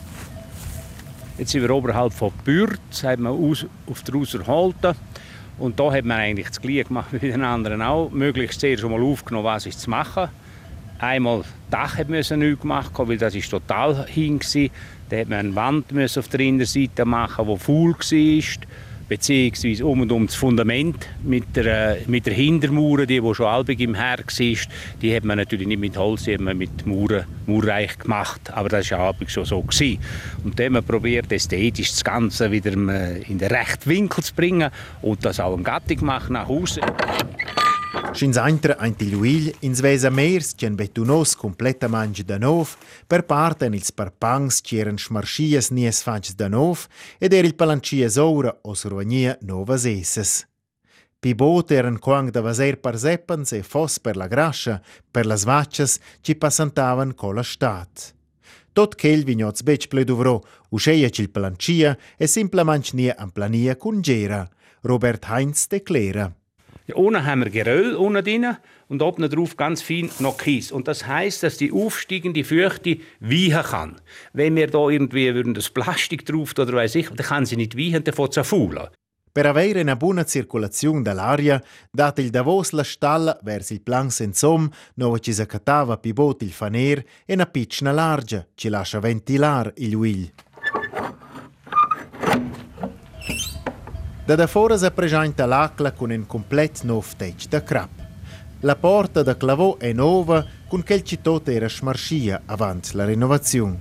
Jetzt 1.36 1.52
sind 1.52 1.64
wir 1.64 1.72
oberhalb 1.72 2.14
von 2.14 2.32
Bürth, 2.46 3.04
hat 3.04 3.20
man 3.20 3.34
aus, 3.34 3.66
auf 3.88 4.04
der 4.04 4.16
Auserhalten. 4.16 4.96
Und 5.58 5.78
da 5.78 5.92
hat 5.92 6.06
man 6.06 6.20
eigentlich 6.20 6.48
das 6.48 6.62
Gleiche 6.62 6.86
gemacht 6.86 7.10
wie 7.12 7.20
den 7.20 7.44
anderen 7.44 7.82
auch. 7.82 8.10
Möglichst 8.12 8.62
sehr 8.62 8.78
schon 8.78 8.92
mal 8.92 9.04
aufgenommen, 9.04 9.44
was 9.44 9.66
ist 9.66 9.82
zu 9.82 9.90
machen. 9.90 10.30
Einmal 10.98 11.40
das 11.40 11.48
Dach 11.72 11.98
hat 11.98 12.08
müssen 12.08 12.40
neu 12.40 12.56
gemacht, 12.56 12.94
weil 12.96 13.18
das 13.18 13.36
ist 13.36 13.50
total 13.50 14.06
hin 14.08 14.40
war. 14.40 14.70
Da 15.10 15.18
hat 15.18 15.28
man 15.28 15.40
eine 15.40 15.56
Wand 15.56 16.18
auf 16.18 16.28
der 16.30 16.40
Innenseite 16.40 17.04
machen, 17.04 17.48
die 17.50 17.60
faul 17.60 17.94
war 17.94 18.68
beziehungsweise 19.14 19.86
um 19.86 20.02
und 20.02 20.12
um 20.12 20.26
das 20.26 20.34
Fundament 20.34 21.08
mit 21.22 21.56
der, 21.56 21.98
mit 22.08 22.26
der 22.26 22.34
Hintermauer, 22.34 23.06
die, 23.06 23.22
die 23.22 23.36
schon 23.36 23.46
albig 23.46 23.80
im 23.80 23.94
Herr 23.94 24.18
war, 24.18 24.58
die 25.02 25.16
hat 25.16 25.24
man 25.24 25.38
natürlich 25.38 25.68
nicht 25.68 25.80
mit 25.80 25.96
Holz, 25.96 26.24
die 26.24 26.34
hat 26.34 26.42
man 26.42 26.58
mit 26.58 26.88
Mauerreich 26.88 28.00
gemacht, 28.00 28.42
aber 28.52 28.70
das 28.70 28.90
war 28.90 29.02
albig 29.02 29.30
schon 29.30 29.46
so. 29.46 29.62
Gewesen. 29.62 30.00
Und 30.44 30.60
dann 30.60 30.84
probiert, 30.84 31.32
ästhetisch 31.32 31.92
das 31.92 32.04
Ganze 32.04 32.50
wieder 32.50 32.72
äh, 32.72 33.22
in 33.30 33.38
den 33.38 33.50
rechten 33.50 33.88
Winkel 33.88 34.24
zu 34.24 34.34
bringen 34.34 34.72
und 35.04 35.24
das 35.24 35.40
auch 35.40 35.54
eine 35.54 35.62
Gattung 35.62 36.06
machen 36.06 36.34
nach 36.34 36.48
Hause. 36.48 36.82
Schins 37.94 38.38
eintra 38.38 38.80
ein 38.80 38.98
Tiluil 38.98 39.54
ins 39.62 39.82
Vesa 39.82 40.10
Mers 40.10 40.56
cien 40.58 40.76
betunos 40.76 41.36
completamente 41.36 42.24
da 42.24 42.40
nov, 42.40 42.76
per 43.08 43.22
parte 43.24 43.66
ils 43.68 43.92
parpangs 43.92 44.62
c'eren 44.62 44.98
schmarschies 44.98 45.70
nies 45.72 46.02
fags 46.02 46.34
da 46.36 46.48
nov 46.50 46.88
ed 47.20 47.34
er 47.34 47.46
il 47.46 47.54
palancies 47.54 48.18
ora 48.18 48.56
os 48.64 48.86
roagnia 48.86 49.38
novas 49.42 49.86
esses. 49.86 50.46
Pi 51.22 51.36
bot 51.36 51.72
eren 51.72 52.00
quang 52.00 52.32
da 52.32 52.42
vaser 52.42 52.82
par 52.82 52.98
seppans 52.98 53.54
e 53.54 53.62
fos 53.62 54.00
per 54.00 54.18
la 54.18 54.28
grascia, 54.28 54.82
per 55.12 55.26
las 55.26 55.46
vaccias, 55.46 56.00
ci 56.22 56.34
passantavan 56.36 57.14
co 57.14 57.32
la 57.32 57.44
stat. 57.44 58.14
Tot 58.74 58.96
ch'el 58.96 59.24
vignots 59.24 59.62
bec 59.62 59.88
pleduvro, 59.88 60.42
usceia 60.72 61.10
cil 61.10 61.30
palancia 61.30 61.98
e 62.18 62.26
simplement 62.26 62.94
nia 62.94 63.14
amplania 63.18 63.76
cun 63.76 64.02
gera. 64.02 64.50
Robert 64.82 65.30
Heinz 65.30 65.68
declara. 65.68 66.34
Unten 66.94 67.26
haben 67.26 67.44
wir 67.46 67.50
Geröll 67.50 67.96
unten 67.96 68.24
drin 68.24 68.58
und 68.90 69.02
oben 69.02 69.30
drauf 69.30 69.56
ganz 69.56 69.82
fein 69.82 70.10
noch 70.20 70.38
Kies. 70.38 70.72
Und 70.72 70.88
das 70.88 71.08
heißt, 71.08 71.44
dass 71.44 71.58
die 71.58 71.72
aufsteigende 71.72 72.44
Feuchte 72.44 72.98
weichen 73.22 73.64
kann. 73.64 74.02
Wenn 74.34 74.56
wir 74.56 74.68
da 74.68 74.90
irgendwie 74.90 75.34
würden 75.34 75.54
das 75.54 75.70
Plastik 75.70 76.26
drauf 76.26 76.54
oder 76.58 76.74
weiß 76.74 76.96
ich, 76.96 77.10
dann 77.10 77.26
kann 77.26 77.46
sie 77.46 77.56
nicht 77.56 77.78
weichen, 77.78 78.04
dann 78.04 78.14
fängt 78.14 78.34
sie 78.34 78.44
faulen. 78.44 78.90
Per 79.34 79.48
avere 79.48 79.82
una 79.82 79.96
buona 79.96 80.26
circolazione 80.26 81.02
dell'aria, 81.02 81.60
date 81.90 82.22
il 82.22 82.30
Davos 82.30 82.70
la 82.72 82.84
stalla 82.84 83.40
verso 83.42 83.74
il 83.74 83.82
plan 83.82 84.12
sensom, 84.12 84.70
dove 84.94 85.20
ci 85.22 85.34
si 85.34 85.44
cattava 85.48 85.98
pibot 85.98 86.44
il 86.44 86.52
faner 86.52 87.04
e 87.26 87.34
una 87.34 87.48
piccina 87.48 87.92
larga, 87.92 88.46
ci 88.54 88.70
lascia 88.70 89.00
ventilare 89.00 89.74
il 89.78 89.96
uil. 89.96 90.32
Da 94.26 94.36
da 94.36 94.48
fora 94.48 94.78
si 94.78 94.90
presenta 94.90 95.46
l'acqua 95.46 95.92
con 95.92 96.10
un 96.10 96.26
complet 96.26 96.84
nuovo 96.84 97.06
tetto 97.18 97.48
da 97.50 97.62
crap. 97.62 97.90
La 98.62 98.78
porta 98.78 99.22
da 99.22 99.36
clavò 99.36 99.76
è 99.78 99.92
nuova, 99.92 100.46
con 100.70 100.82
quel 100.82 101.04
città 101.04 101.42
era 101.44 101.68
smarschia 101.68 102.44
avanti 102.46 102.96
la 102.96 103.04
rinnovazione. 103.04 103.78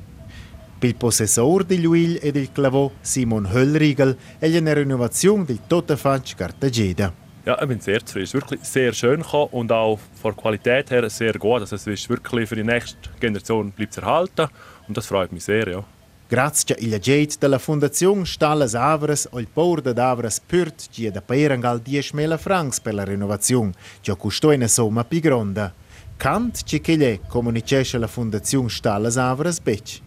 Il 0.80 0.96
possessore 0.96 1.64
degli 1.64 1.86
uil 1.86 2.18
e 2.20 2.32
del 2.32 2.50
clavò, 2.50 2.90
Simon 3.00 3.46
Höllriegel, 3.46 4.16
è 4.40 4.48
una 4.58 4.72
rinnovazione 4.72 5.44
del 5.44 5.60
Totenfatsch 5.64 6.34
Cartagena. 6.34 7.12
Ja, 7.44 7.56
ich 7.60 7.68
bin 7.68 7.80
sehr 7.80 8.04
zufrieden. 8.04 8.24
Es 8.24 8.34
ist 8.34 8.34
wirklich 8.34 8.64
sehr 8.64 8.92
schön 8.92 9.22
und 9.52 9.70
auch 9.70 10.00
von 10.20 10.32
der 10.32 10.42
Qualität 10.42 10.90
her 10.90 11.08
sehr 11.08 11.34
gut. 11.34 11.60
Also 11.60 11.76
es 11.76 11.86
ist 11.86 12.08
wirklich 12.08 12.48
für 12.48 12.56
die 12.56 12.64
nächste 12.64 12.98
Generation 13.20 13.70
bleibt 13.70 13.96
erhalten 13.96 14.48
und 14.88 14.96
das 14.96 15.06
freut 15.06 15.30
mich 15.30 15.44
sehr, 15.44 15.68
ja. 15.68 15.84
Grazie 16.28 16.76
il 16.78 16.94
ageit 16.94 17.36
della 17.38 17.58
Fondazione 17.58 18.24
Stalles 18.24 18.74
Avres 18.74 19.28
o 19.30 19.38
il 19.38 19.48
Pour 19.52 19.82
de 19.82 20.00
Avres 20.00 20.40
Pürt 20.40 20.88
gi 20.90 21.10
da 21.10 21.20
Peirangal 21.20 21.82
10.000 21.84 22.38
francs 22.38 22.80
per 22.80 22.94
la 22.94 23.04
rinnovazione, 23.04 23.72
già 24.00 24.14
costò 24.14 24.50
una 24.50 24.66
somma 24.66 25.04
più 25.04 25.20
grande. 25.20 25.72
Kant 26.16 26.62
ci 26.64 26.80
che 26.80 26.96
gli 26.96 27.20
comunicesce 27.28 27.98
la 27.98 28.06
Fondazione 28.06 28.68
Stalles 28.68 29.16
Avres 29.16 29.60
Bec. 29.60 30.00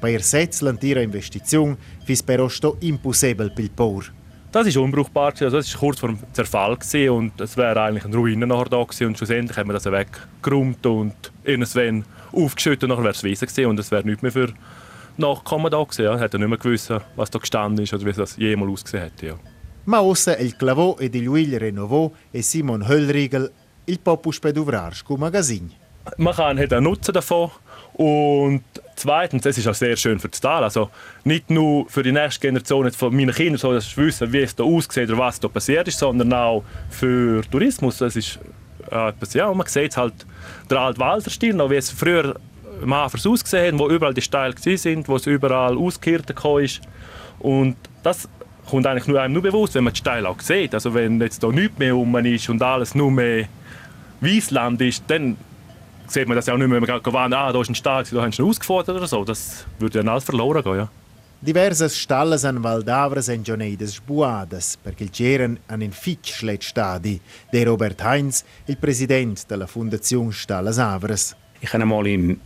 Per 0.00 0.22
setz 0.22 0.60
l'antira 0.60 1.00
Investition 1.00 1.76
fis 2.04 2.22
però 2.22 2.48
sto 2.48 2.76
impossibile 2.80 3.50
per 3.50 3.64
il 3.64 3.70
Pour. 3.70 4.12
Das 4.50 4.66
ist 4.66 4.76
unbrauchbar, 4.76 5.32
also 5.40 5.48
das 5.48 5.72
war 5.74 5.78
kurz 5.78 6.00
vor 6.00 6.08
dem 6.08 6.18
Zerfall 6.32 6.76
und 7.08 7.40
es 7.40 7.56
wäre 7.56 7.80
eigentlich 7.80 8.04
ein 8.04 8.12
Ruine 8.12 8.48
nachher 8.48 8.68
da 8.68 8.82
gewesen 8.82 9.06
und 9.06 9.16
schlussendlich 9.16 9.56
haben 9.56 9.68
wir 9.68 9.74
das 9.74 9.84
weggeräumt 9.84 10.84
und 10.86 11.14
irgendwann 11.44 12.04
aufgeschüttet 12.32 12.82
und 12.82 12.88
nachher 12.88 13.04
wäre 13.04 13.32
es 13.32 13.40
gewesen 13.40 13.66
und 13.66 13.78
es 13.78 13.92
wäre 13.92 14.04
nicht 14.04 14.24
mehr 14.24 14.32
für 14.32 14.48
Nachkommen 15.20 15.70
da 15.70 15.82
gewesen. 15.82 16.04
Ja. 16.04 16.18
Hat 16.18 16.32
er 16.34 16.38
nicht 16.38 16.48
mehr 16.48 16.58
gewusst, 16.58 16.92
was 17.16 17.30
da 17.30 17.38
gestanden 17.38 17.84
ist 17.84 17.94
oder 17.94 18.04
wie 18.04 18.12
das 18.12 18.36
jemals 18.36 18.72
ausgesehen 18.72 19.04
hätte. 19.04 19.26
Ja. 19.26 19.34
Ma 19.84 20.00
ossa 20.00 20.36
il 20.36 20.56
clavò 20.56 20.96
ed 20.98 21.14
il 21.14 21.30
Will 21.30 21.56
Renovò 21.56 22.10
e 22.30 22.42
Simon 22.42 22.86
Höllriegel 22.86 23.50
il 23.86 23.98
Popus 23.98 24.38
Peduvrarsco 24.38 25.16
Magazin. 25.16 25.72
Man 26.16 26.34
kann 26.34 26.58
hat 26.58 26.72
einen 26.72 26.84
Nutzen 26.84 27.12
davon 27.12 27.50
und 27.94 28.62
zweitens, 28.94 29.46
es 29.46 29.58
ist 29.58 29.66
auch 29.66 29.74
sehr 29.74 29.96
schön 29.96 30.18
für 30.20 30.28
das 30.28 30.40
Tal. 30.40 30.62
Also 30.62 30.90
nicht 31.24 31.50
nur 31.50 31.88
für 31.88 32.02
die 32.02 32.12
nächste 32.12 32.40
Generation 32.40 32.90
von 32.92 33.14
meinen 33.14 33.34
Kindern, 33.34 33.58
so 33.58 33.72
dass 33.72 33.90
sie 33.90 33.96
wissen, 33.96 34.32
wie 34.32 34.42
es 34.42 34.54
da 34.54 34.64
aussieht 34.64 35.08
oder 35.08 35.18
was 35.18 35.40
da 35.40 35.48
passiert 35.48 35.88
ist, 35.88 35.98
sondern 35.98 36.32
auch 36.32 36.62
für 36.90 37.42
Tourismus. 37.50 38.00
Es 38.00 38.16
ist 38.16 38.38
äh, 38.90 39.08
etwas, 39.08 39.34
ja, 39.34 39.52
man 39.52 39.66
sieht 39.66 39.96
halt 39.96 40.14
den 40.70 40.78
alten 40.78 41.00
Walderstil, 41.00 41.54
noch 41.54 41.70
wie 41.70 41.76
es 41.76 41.90
früher 41.90 42.36
Anfang 42.82 43.32
ausgesehen 43.32 43.78
wo 43.78 43.88
überall 43.88 44.14
die 44.14 44.22
Steine 44.22 44.54
waren, 44.54 45.08
wo 45.08 45.16
es 45.16 45.26
überall 45.26 45.76
ausgekehrt 45.76 46.30
ist. 46.60 46.80
Und 47.38 47.76
das 48.02 48.28
kommt 48.68 48.86
eigentlich 48.86 49.06
nur 49.06 49.20
einem 49.20 49.34
nur 49.34 49.42
bewusst, 49.42 49.74
wenn 49.74 49.84
man 49.84 49.92
die 49.92 49.98
Steile 49.98 50.28
auch 50.28 50.40
sieht. 50.40 50.74
Also 50.74 50.94
wenn 50.94 51.20
jetzt 51.20 51.42
da 51.42 51.48
nichts 51.48 51.78
mehr 51.78 51.92
rum 51.92 52.14
ist 52.16 52.48
und 52.48 52.62
alles 52.62 52.94
nur 52.94 53.10
mehr 53.10 53.46
Wiesland 54.20 54.80
ist, 54.80 55.04
dann 55.08 55.36
sieht 56.06 56.28
man 56.28 56.36
das 56.36 56.46
ja 56.46 56.54
auch 56.54 56.58
nicht 56.58 56.68
mehr, 56.68 56.80
wenn 56.80 56.88
man 56.88 57.02
gerade 57.02 57.36
ah, 57.36 57.52
da 57.52 57.60
ist 57.60 57.68
ein 57.68 57.74
Stall, 57.74 58.04
da 58.04 58.26
du 58.26 58.42
ihn 58.42 58.48
ausgefordert 58.48 58.96
oder 58.96 59.06
so. 59.06 59.24
Das 59.24 59.66
würde 59.78 59.98
dann 59.98 60.08
alles 60.08 60.24
verloren 60.24 60.62
gehen, 60.62 60.76
ja. 60.76 60.88
Diverse 61.42 61.88
stalles 61.88 62.44
an 62.44 62.62
Val 62.62 62.82
d'Avra 62.82 63.22
sind 63.22 63.46
schon 63.46 63.62
sbuadas, 63.86 64.76
perché 64.76 65.08
c'erano 65.08 65.56
an 65.68 65.80
in 65.80 65.90
fitch 65.90 66.34
schlet 66.34 66.62
stadi, 66.62 67.18
Robert 67.64 68.02
Heinz, 68.04 68.44
il 68.66 68.76
president 68.76 69.46
della 69.48 69.66
Fondazione 69.66 70.32
Stalles 70.32 70.78
Avres. 70.78 71.34
Ich 71.62 71.74
habe 71.74 71.84
mal 71.84 72.06
im 72.06 72.40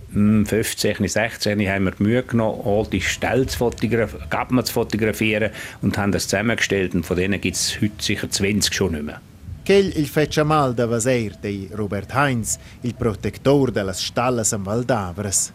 15, 0.45 1.07
16 1.07 1.69
haben 1.69 1.85
wir 1.85 1.93
die 1.93 2.03
Mühe 2.03 2.23
genommen, 2.25 2.61
alte 2.65 3.01
Ställe 3.01 3.47
zu 3.47 3.59
fotografieren, 3.59 4.65
zu 4.65 4.73
fotografieren 4.73 5.51
und 5.83 5.97
haben 5.97 6.11
das 6.11 6.25
zusammengestellt. 6.25 6.95
Und 6.95 7.07
von 7.07 7.17
denen 7.17 7.41
gibt 7.41 7.55
es 7.55 7.81
heute 7.81 7.93
sicher 8.03 8.29
20 8.29 8.75
schon 8.75 8.93
nicht 8.93 9.05
mehr. 9.05 9.21
Quel 9.65 9.97
il 9.97 10.09
fece 10.09 10.45
mal 10.45 10.75
da 10.75 10.85
vaser 10.91 11.31
de 11.41 11.71
Robert 11.75 12.13
Heinz, 12.13 12.59
il 12.83 12.93
protettor 12.93 13.71
delle 13.73 13.95
stalles 13.95 14.53
am 14.53 14.67
Val 14.67 14.85
d'Avres. 14.85 15.53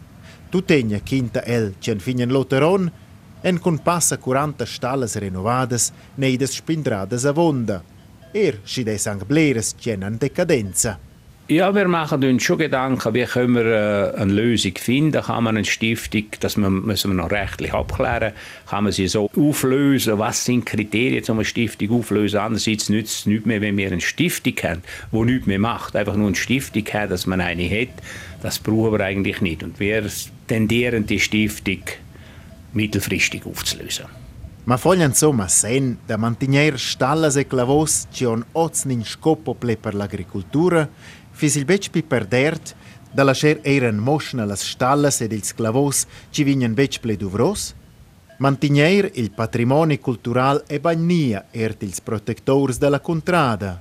Tutegna 0.50 0.98
quinta 0.98 1.44
el, 1.46 1.74
cien 1.80 2.00
finen 2.00 2.32
Loteron, 2.32 2.90
en 3.42 3.58
con 3.58 3.78
passa 3.78 4.16
40 4.18 4.66
stalles 4.66 5.14
renovades, 5.14 5.92
neides 6.16 6.56
spindrades 6.56 7.24
a 7.24 7.32
vonda. 7.32 7.84
Er 8.34 8.58
schi 8.64 8.82
des 8.82 9.06
Bleres 9.28 9.76
an 10.02 10.18
decadenza. 10.18 11.09
Ja, 11.50 11.74
wir 11.74 11.88
machen 11.88 12.22
uns 12.22 12.44
schon 12.44 12.58
Gedanken, 12.58 13.12
wie 13.12 13.24
können 13.24 13.56
wir 13.56 13.64
äh, 13.64 14.20
eine 14.20 14.32
Lösung 14.32 14.70
finden. 14.78 15.20
Kann 15.20 15.42
man 15.42 15.56
eine 15.56 15.64
Stiftung, 15.64 16.26
das 16.38 16.56
müssen 16.56 17.10
wir 17.10 17.14
noch 17.16 17.32
rechtlich 17.32 17.74
abklären, 17.74 18.34
kann 18.68 18.84
man 18.84 18.92
sie 18.92 19.08
so 19.08 19.28
auflösen, 19.36 20.16
was 20.20 20.44
sind 20.44 20.64
Kriterien, 20.64 21.24
um 21.26 21.38
eine 21.38 21.44
Stiftung 21.44 21.90
aufzulösen. 21.90 22.38
Andererseits 22.38 22.88
nützt 22.88 23.18
es 23.18 23.26
nicht 23.26 23.46
mehr, 23.46 23.60
wenn 23.60 23.76
wir 23.76 23.88
eine 23.88 24.00
Stiftung 24.00 24.54
haben, 24.62 24.82
die 25.10 25.24
nichts 25.24 25.48
mehr 25.48 25.58
macht. 25.58 25.96
Einfach 25.96 26.14
nur 26.14 26.28
eine 26.28 26.36
Stiftung 26.36 26.84
haben, 26.92 27.10
dass 27.10 27.26
man 27.26 27.40
eine 27.40 27.68
hat, 27.68 28.00
das 28.44 28.60
brauchen 28.60 28.92
wir 28.92 29.00
eigentlich 29.00 29.40
nicht. 29.40 29.64
Und 29.64 29.80
wir 29.80 30.04
tendieren 30.46 31.04
die 31.04 31.18
Stiftung 31.18 31.82
mittelfristig 32.72 33.44
aufzulösen. 33.44 34.04
Ma 34.64 34.76
foglia 34.76 35.06
insomma 35.06 35.48
sen 35.48 35.98
da 36.06 36.16
mantenere 36.16 36.78
stallas 36.78 37.36
e 37.36 37.44
clavos 37.44 38.06
ci 38.12 38.26
on 38.26 38.44
oznin 38.52 39.04
scopo 39.04 39.54
per 39.54 39.94
l'agricoltura, 39.94 40.86
fis 41.40 41.56
il 41.56 41.64
bec 41.64 41.88
pi 41.88 42.02
perdert, 42.04 42.74
da 43.16 43.24
lascer 43.24 43.62
eiran 43.64 43.96
moschna 43.96 44.44
las 44.44 44.60
stallas 44.60 45.22
ed 45.24 45.32
ils 45.32 45.54
clavos 45.56 46.04
ci 46.30 46.44
vignan 46.44 46.74
bec 46.76 47.00
ple 47.00 47.16
duvros, 47.16 47.72
mantenere 48.38 49.10
il 49.14 49.30
patrimonio 49.30 49.98
cultural 49.98 50.62
e 50.68 50.80
bagnia 50.80 51.46
ert 51.50 51.82
ils 51.82 52.00
protectors 52.00 52.76
della 52.76 53.00
contrada. 53.00 53.80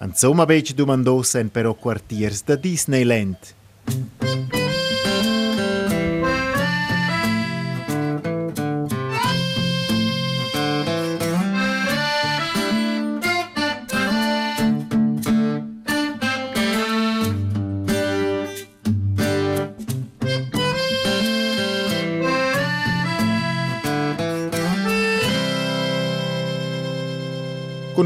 Insomma 0.00 0.46
bec 0.46 0.74
dumandosen 0.74 1.50
però 1.50 1.74
quartiers 1.74 2.44
da 2.44 2.54
Disneyland. 2.54 3.36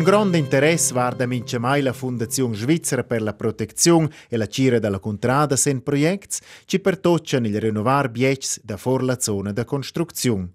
Grande 0.06 0.38
interesse 0.38 0.92
guarda 0.92 1.26
mince 1.26 1.58
mai 1.58 1.82
la 1.82 1.92
Fondazione 1.92 2.54
Svizzera 2.54 3.02
per 3.02 3.22
la 3.22 3.34
Protezione 3.34 4.08
e 4.28 4.36
la 4.36 4.46
Cira 4.46 4.78
della 4.78 5.00
Contrada 5.00 5.56
sen 5.56 5.82
projects 5.82 6.38
ci 6.64 6.78
pertocciano 6.78 7.48
il 7.48 7.60
rinnovar 7.60 8.08
biets 8.08 8.60
da 8.62 8.76
for 8.76 9.02
la 9.02 9.18
zona 9.18 9.50
da 9.50 9.64
costruzione. 9.64 10.48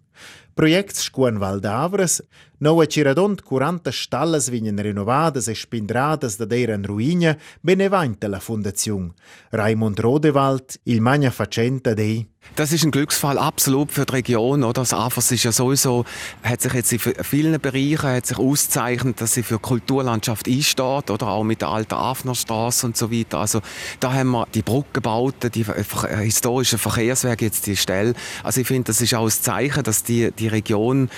Projekts 0.62 1.08
scuan 1.08 1.40
Val 1.42 1.58
d'Avres, 1.58 2.20
nova 2.62 2.86
ciradont 2.86 3.40
40 3.42 3.90
stallas 3.90 4.52
vignan 4.54 4.78
renovadas 4.78 5.48
e 5.48 5.56
spindradas 5.56 6.38
da 6.38 6.46
era 6.56 6.76
in 6.76 6.86
ruina, 6.86 7.36
benevanta 7.62 8.28
la 8.28 8.40
Fondazione. 8.40 9.10
Raimund 9.50 10.00
Rodewald, 10.00 10.78
il 10.84 11.02
magna 11.02 11.32
facenta 11.32 11.96
dei 11.96 12.28
das 12.56 12.74
ist 12.74 12.84
ein 12.84 12.92
Glücksfall 12.92 13.38
absolut 13.38 13.92
für 13.92 14.06
die 14.06 14.14
Region. 14.14 14.64
Oder? 14.64 14.82
Das 14.82 14.94
AFAS 14.94 15.32
ist 15.32 15.44
ja 15.44 15.54
sowieso, 15.54 16.04
hat 16.44 16.62
sich 16.62 16.74
jetzt 16.74 16.92
in 16.92 17.00
vielen 17.00 17.62
Bereichen 17.62 18.10
hat 18.10 18.26
sich 18.26 18.38
ausgezeichnet, 18.38 19.22
dass 19.22 19.36
sie 19.36 19.44
für 19.44 19.58
Kulturlandschaft 19.58 20.48
einsteht, 20.48 21.10
oder 21.10 21.28
auch 21.28 21.44
mit 21.44 21.62
der 21.62 21.70
alten 21.70 21.94
Afnerstraße 21.94 22.88
und 22.88 22.98
so 22.98 23.12
weiter. 23.12 23.38
Also 23.38 23.62
da 24.02 24.12
haben 24.12 24.32
wir 24.32 24.48
die 24.54 24.64
Brücke 24.64 24.90
gebaut, 24.94 25.36
die 25.54 25.64
historischen 25.64 26.78
Verkehrswege, 26.78 27.46
jetzt 27.46 27.68
die 27.68 27.78
Stelle. 27.78 28.16
Also 28.44 28.62
ich 28.62 28.68
finde, 28.68 28.88
das 28.88 29.00
ist 29.00 29.14
auch 29.14 29.26
ein 29.26 29.30
Zeichen, 29.30 29.84
dass 29.84 30.04
die, 30.04 30.32
die 30.32 30.48
Region 30.52 31.10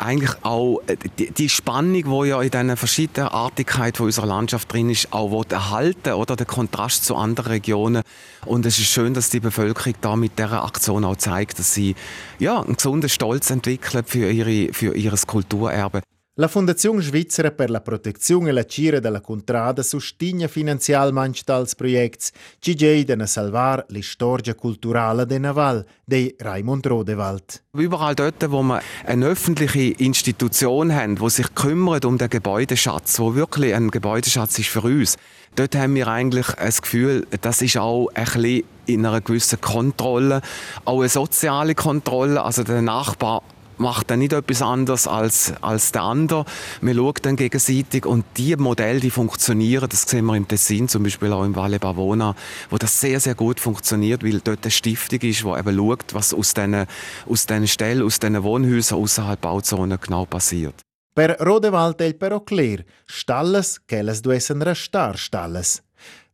eigentlich 0.00 0.32
auch 0.42 0.80
äh, 0.86 0.96
die, 1.18 1.30
die 1.30 1.48
Spannung, 1.48 2.24
die 2.24 2.28
ja 2.28 2.40
in 2.40 2.50
dieser 2.50 2.76
Verschiedenartigkeit 2.76 3.96
von 3.96 4.06
unserer 4.06 4.26
Landschaft 4.26 4.72
drin 4.72 4.90
ist, 4.90 5.12
auch 5.12 5.44
erhalten 5.48 6.14
oder 6.14 6.36
der 6.36 6.46
Kontrast 6.46 7.04
zu 7.04 7.16
anderen 7.16 7.52
Regionen. 7.52 8.02
Und 8.46 8.66
es 8.66 8.78
ist 8.78 8.86
schön, 8.86 9.14
dass 9.14 9.30
die 9.30 9.40
Bevölkerung 9.40 9.94
da 10.00 10.16
mit 10.16 10.38
dieser 10.38 10.64
Aktion 10.64 11.04
auch 11.04 11.16
zeigt, 11.16 11.58
dass 11.58 11.74
sie 11.74 11.94
ja, 12.38 12.60
einen 12.60 12.76
gesunden 12.76 13.10
Stolz 13.10 13.50
entwickelt 13.50 14.08
für, 14.08 14.30
ihre, 14.30 14.72
für 14.72 14.94
ihr 14.94 15.12
Kulturerbe. 15.26 16.00
La 16.34 16.46
Fondazione 16.46 17.02
Svizzera 17.02 17.50
per 17.50 17.70
la 17.70 17.80
protezione 17.80 18.50
e 18.50 18.52
la 18.52 18.64
cira 18.64 19.00
della 19.00 19.20
contrada 19.20 19.82
sostigna 19.82 20.46
finanzialmente 20.46 21.42
tals 21.44 21.74
projects 21.74 22.30
ci 22.60 22.74
geiden 22.74 23.20
a 23.20 23.26
salvar 23.26 23.84
l'istorgia 23.88 24.54
culturale 24.54 25.26
de 25.26 25.38
Naval, 25.38 25.84
de 26.04 26.36
Raimund 26.38 26.86
Rodewald. 26.86 27.64
Überall 27.72 28.14
dort, 28.14 28.48
wo 28.48 28.62
wir 28.62 28.80
eine 29.04 29.26
öffentliche 29.26 29.92
Institution 29.98 30.94
haben, 30.94 31.16
die 31.16 31.30
sich 31.30 31.52
kümmert 31.52 32.04
um 32.04 32.16
den 32.16 32.30
Gebäudeschatz, 32.30 33.18
wo 33.18 33.34
wirklich 33.34 33.74
ein 33.74 33.90
Gebäudeschatz 33.90 34.60
ist 34.60 34.68
für 34.68 34.82
uns, 34.82 35.16
dort 35.56 35.74
haben 35.74 35.96
wir 35.96 36.06
eigentlich 36.06 36.46
das 36.46 36.80
Gefühl, 36.80 37.26
das 37.40 37.60
ist 37.60 37.76
auch 37.76 38.06
ein 38.14 38.24
bisschen 38.24 38.62
in 38.86 39.04
einer 39.04 39.20
gewissen 39.20 39.60
Kontrolle, 39.60 40.42
auch 40.84 41.00
eine 41.00 41.08
soziale 41.08 41.74
Kontrolle, 41.74 42.40
also 42.40 42.62
der 42.62 42.82
Nachbar 42.82 43.42
macht 43.80 44.10
dann 44.10 44.20
nicht 44.20 44.32
etwas 44.32 44.62
anderes 44.62 45.08
als, 45.08 45.54
als 45.60 45.92
der 45.92 46.02
andere. 46.02 46.44
Man 46.80 46.94
schaut 46.94 47.24
dann 47.24 47.36
gegenseitig 47.36 48.06
und 48.06 48.24
die 48.36 48.54
Modelle, 48.56 49.00
die 49.00 49.10
funktionieren, 49.10 49.88
das 49.88 50.02
sehen 50.02 50.26
wir 50.26 50.36
im 50.36 50.46
Tessin, 50.46 50.88
zum 50.88 51.02
Beispiel 51.02 51.32
auch 51.32 51.44
im 51.44 51.56
Valle 51.56 51.78
Bavona, 51.78 52.36
wo 52.68 52.76
das 52.76 53.00
sehr, 53.00 53.18
sehr 53.18 53.34
gut 53.34 53.58
funktioniert, 53.58 54.22
weil 54.22 54.40
dort 54.40 54.64
eine 54.64 54.70
Stiftung 54.70 55.20
ist, 55.20 55.42
die 55.42 55.48
eben 55.48 55.76
schaut, 55.76 56.14
was 56.14 56.34
aus 56.34 56.54
diesen, 56.54 56.86
aus 57.26 57.46
diesen 57.46 57.68
Stellen, 57.68 58.02
aus 58.02 58.20
diesen 58.20 58.42
Wohnhäusern 58.42 58.98
außerhalb 58.98 59.40
Bauzonen 59.40 59.98
genau 60.00 60.26
passiert. 60.26 60.74
Per 61.14 61.36
Rodewald 61.40 62.00
el 62.00 62.14
però 62.14 62.40
clear, 62.40 62.84
stalles, 63.04 63.80
che 63.86 63.98
elles 63.98 64.22
duessen 64.22 64.62
restar 64.62 65.18
stalles. 65.18 65.82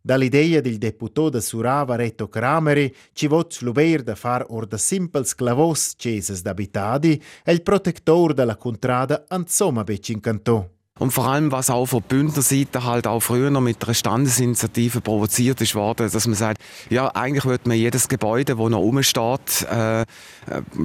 Dall'idea 0.07 0.61
del 0.61 0.79
deputato 0.79 1.31
de 1.31 1.41
Surava 1.41 1.97
Reto 1.97 2.29
Crameri 2.29 2.95
ci 3.13 3.27
vot 3.27 3.53
sluver 3.53 4.05
da 4.05 4.15
far 4.15 4.45
or 4.51 4.65
da 4.65 4.77
simples 4.77 5.35
clavos 5.35 5.95
ceses 5.97 6.43
d'abitadi 6.43 7.21
e 7.45 7.53
il 7.53 7.61
protector 7.61 8.33
della 8.33 8.55
contrada 8.55 9.25
insomma 9.31 9.83
bec 9.83 10.09
incantò. 10.11 10.76
Und 10.99 11.11
vor 11.11 11.27
allem, 11.27 11.53
was 11.53 11.69
auch 11.69 11.85
von 11.85 12.03
Bündnerseite 12.03 12.85
halt 12.85 13.07
auch 13.07 13.21
früher 13.21 13.51
noch 13.51 13.61
mit 13.61 13.85
einer 13.85 13.93
Standesinitiative 13.93 15.03
provoziert 15.03 15.61
ist 15.61 15.75
worden, 15.75 16.11
dass 16.11 16.27
man 16.27 16.35
sagt, 16.35 16.63
ja, 16.89 17.09
eigentlich 17.09 17.45
würde 17.45 17.69
man 17.69 17.77
jedes 17.77 18.09
Gebäude, 18.09 18.57
das 18.57 18.69
noch 18.71 18.79
rumsteht, 18.79 19.67
äh, 19.71 20.01
äh, 20.01 20.05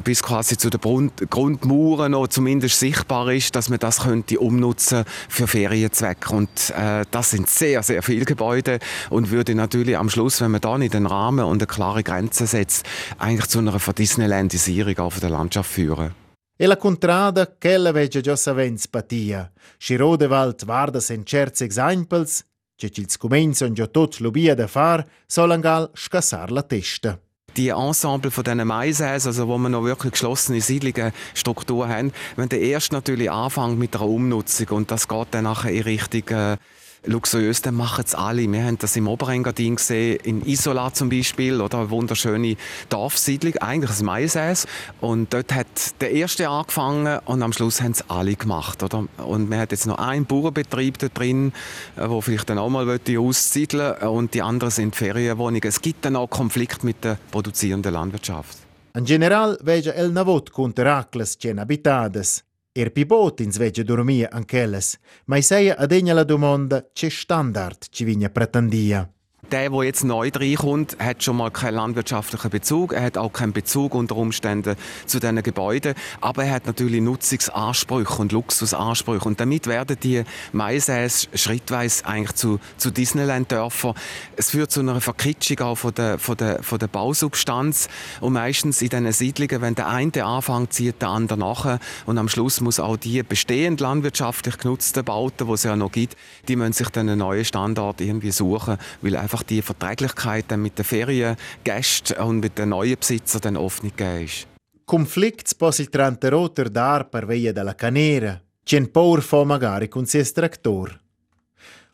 bis 0.04 0.22
quasi 0.22 0.58
zu 0.58 0.70
den 0.70 0.82
Grund 0.82 1.30
Grundmauern 1.30 2.12
noch 2.12 2.28
zumindest 2.28 2.78
sichtbar 2.78 3.32
ist, 3.32 3.56
dass 3.56 3.70
man 3.70 3.80
das 3.80 4.02
könnte 4.02 4.38
umnutzen 4.40 5.06
für 5.30 5.48
Ferienzwecke. 5.48 6.36
Und 6.36 6.50
äh, 6.72 7.06
das 7.10 7.32
sind 7.32 7.50
sehr, 7.50 7.82
sehr 7.82 8.04
viele 8.04 8.26
Gebäude 8.26 8.80
und 9.10 9.32
würde 9.32 9.56
natürlich 9.56 9.98
am 9.98 10.10
Schluss, 10.10 10.42
wenn 10.42 10.52
man 10.52 10.60
da 10.60 10.78
nicht 10.78 10.94
den 10.94 11.06
Rahmen 11.06 11.46
und 11.46 11.62
eine 11.62 11.68
klare 11.68 12.04
Grenze 12.04 12.48
setzt, 12.48 12.86
eigentlich 13.18 13.48
zu 13.48 13.60
einer 13.60 13.80
Verdisneylandisierung 13.80 14.98
auch 15.00 15.14
der 15.20 15.30
Landschaft 15.30 15.72
führen. 15.72 16.21
E 16.62 16.68
la 16.68 16.78
contrada 16.78 17.56
ch'ella 17.58 17.92
veggia 17.92 18.22
già 18.22 18.36
savens 18.36 18.88
patia. 18.88 19.52
Schirodewald 19.80 20.64
varda 20.64 21.00
sen 21.00 21.24
certs 21.26 21.62
exempels, 21.62 22.46
che 22.76 22.92
ils 22.94 23.18
comenson 23.18 23.74
già 23.74 23.88
tots 23.88 24.20
lubia 24.20 24.54
da 24.54 24.68
far, 24.68 25.04
sollen 25.26 25.60
gal 25.60 25.90
scassar 25.96 26.52
la 26.52 26.62
testa. 26.62 27.20
die 27.56 27.70
Ensemble 27.70 28.30
von 28.30 28.44
diesen 28.44 28.68
Maisäsen, 28.68 29.30
also 29.30 29.48
wo 29.48 29.58
wir 29.58 29.70
noch 29.70 29.84
wirklich 29.84 30.12
geschlossene 30.12 30.62
Siedlungen, 30.62 31.12
Strukturen 31.34 31.90
haben, 31.90 32.14
wenn 32.36 32.48
der 32.48 32.62
erst 32.62 32.92
natürlich 32.92 33.30
anfängt 33.30 33.80
mit 33.80 33.96
der 33.96 34.02
Umnutzung 34.02 34.68
und 34.70 34.92
das 34.92 35.08
geht 35.08 35.28
dann 35.32 35.46
nachher 35.46 35.72
in 35.72 35.82
Richtung 35.82 36.30
äh, 36.30 36.58
luxuriös, 37.06 37.62
dann 37.62 37.76
machen 37.76 38.04
es 38.06 38.16
alle. 38.16 38.52
Wir 38.52 38.64
haben 38.64 38.78
das 38.78 38.96
im 38.96 39.08
Oberengadin 39.08 39.76
gesehen, 39.76 40.20
in 40.24 40.46
Isola 40.46 40.94
zum 40.94 41.10
Beispiel, 41.10 41.62
oder 41.62 41.80
eine 41.80 41.90
wunderschöne 41.90 42.56
Dorfsiedlung, 42.90 43.56
eigentlich 43.58 44.00
ein 44.00 44.06
Maisäs. 44.06 44.68
Und 45.00 45.34
dort 45.34 45.54
hat 45.54 46.02
der 46.02 46.12
Erste 46.12 46.50
angefangen 46.50 47.20
und 47.26 47.42
am 47.42 47.54
Schluss 47.54 47.82
haben 47.82 47.92
es 47.92 48.10
alle 48.10 48.36
gemacht. 48.36 48.84
Oder? 48.84 49.06
Und 49.18 49.50
wir 49.50 49.58
haben 49.58 49.68
jetzt 49.72 49.88
noch 49.88 49.98
einen 49.98 50.26
Bauernbetrieb 50.26 50.98
da 51.00 51.08
drin, 51.08 51.54
äh, 51.96 52.22
vielleicht 52.22 52.50
dann 52.50 52.58
auch 52.58 52.70
mal 52.70 53.00
aussiedeln 53.18 53.98
und 54.08 54.34
die 54.34 54.42
anderen 54.42 54.72
sind 54.72 54.96
Ferienwohnungen. 54.96 55.64
Es 55.64 55.82
gibt 55.82 56.06
dann 56.06 56.16
auch 56.16 56.30
Konflikt 56.30 56.84
mit 56.84 57.04
der 57.04 57.18
produzierenden 57.32 57.94
Landwirtschaft. 57.94 58.58
In 58.94 59.06
general 59.06 59.58
veja 59.62 59.94
el 59.94 60.12
navot 60.12 60.52
contra 60.52 60.84
racles 60.84 61.38
cen 61.38 61.60
habitades. 61.60 62.44
Er 62.74 62.88
pibot 62.96 63.42
ins 63.44 63.58
vege 63.60 63.84
dormia 63.84 64.30
anchelles, 64.32 64.94
ma 65.28 65.42
seia 65.44 65.76
adegna 65.76 66.14
la 66.14 66.24
domanda 66.24 66.78
ce 66.94 67.10
standard 67.10 67.90
ci 67.92 68.06
vigna 68.06 68.30
pretendia. 68.30 69.04
Der, 69.50 69.70
der 69.70 69.84
jetzt 69.84 70.04
neu 70.04 70.30
reinkommt, 70.34 70.98
hat 71.00 71.24
schon 71.24 71.38
mal 71.38 71.50
keinen 71.50 71.76
landwirtschaftlichen 71.76 72.52
Bezug. 72.52 72.94
Er 72.94 73.02
hat 73.02 73.18
auch 73.18 73.34
keinen 73.34 73.54
Bezug 73.54 73.96
unter 73.96 74.16
Umständen 74.16 74.76
zu 75.08 75.20
diesen 75.20 75.42
Gebäuden. 75.42 75.96
Aber 76.22 76.46
er 76.46 76.54
hat 76.54 76.68
natürlich 76.68 77.02
Nutzungsansprüche 77.02 78.22
und 78.22 78.32
Luxusansprüche. 78.32 79.26
Und 79.26 79.40
damit 79.40 79.66
werden 79.66 79.98
die 80.02 80.24
Maisäs 80.52 81.28
schrittweise 81.34 82.06
eigentlich 82.06 82.36
zu, 82.36 82.60
zu 82.78 82.92
Disneyland-Dörfern. 82.92 83.96
Es 84.36 84.52
führt 84.52 84.72
zu 84.72 84.82
einer 84.82 85.02
Verkitschung 85.02 85.60
auch 85.62 85.76
von 85.76 85.94
der, 85.96 86.20
von, 86.20 86.38
der, 86.38 86.62
von 86.62 86.78
der 86.78 86.88
Bausubstanz. 86.88 87.90
Und 88.22 88.34
meistens 88.34 88.82
in 88.82 88.90
diesen 88.90 89.12
Siedlungen, 89.12 89.62
wenn 89.62 89.76
der 89.76 89.88
eine 89.88 90.24
anfängt, 90.24 90.74
zieht 90.74 91.02
der 91.02 91.10
andere 91.10 91.40
nachher. 91.40 91.80
Und 92.06 92.20
am 92.20 92.30
Schluss 92.30 92.62
muss 92.62 92.80
auch 92.80 92.96
die 92.96 93.24
bestehend 93.24 93.82
landwirtschaftlich 93.82 94.60
genutzten 94.60 95.04
Bauten, 95.04 95.48
die 95.48 95.54
es 95.54 95.64
ja 95.64 95.76
noch 95.76 95.92
gibt, 95.92 96.16
die 96.48 96.56
müssen 96.56 96.74
sich 96.74 96.90
dann 96.90 97.10
einen 97.10 97.20
neuen 97.20 97.44
Standort 97.44 98.02
irgendwie 98.02 98.32
suchen, 98.32 98.78
weil 99.02 99.16
einfach 99.32 99.44
die 99.44 99.62
Verträglichkeit 99.62 100.46
dann 100.50 100.62
mit 100.62 100.78
den 100.78 100.84
Feriengästen 100.84 102.18
und 102.18 102.40
mit 102.42 102.58
den 102.58 102.70
neuen 102.70 102.98
Besitzern 103.00 103.42
dann 103.42 103.58
oft 103.58 103.84
nicht 103.84 103.98
gegeben 103.98 104.26
ist. 104.26 104.48
Conflict 104.86 105.58
pos 105.58 105.80
il 105.80 105.90
tranteroter 105.90 106.70
dar 106.70 107.10
per 107.10 107.26
via 107.26 107.54
della 107.54 107.76
canera, 107.76 108.42
c'en 108.66 108.92
paur 108.92 109.22
fo 109.22 109.46
magari 109.46 109.88
con 109.88 110.06
si 110.06 110.22
tractor. 110.34 111.00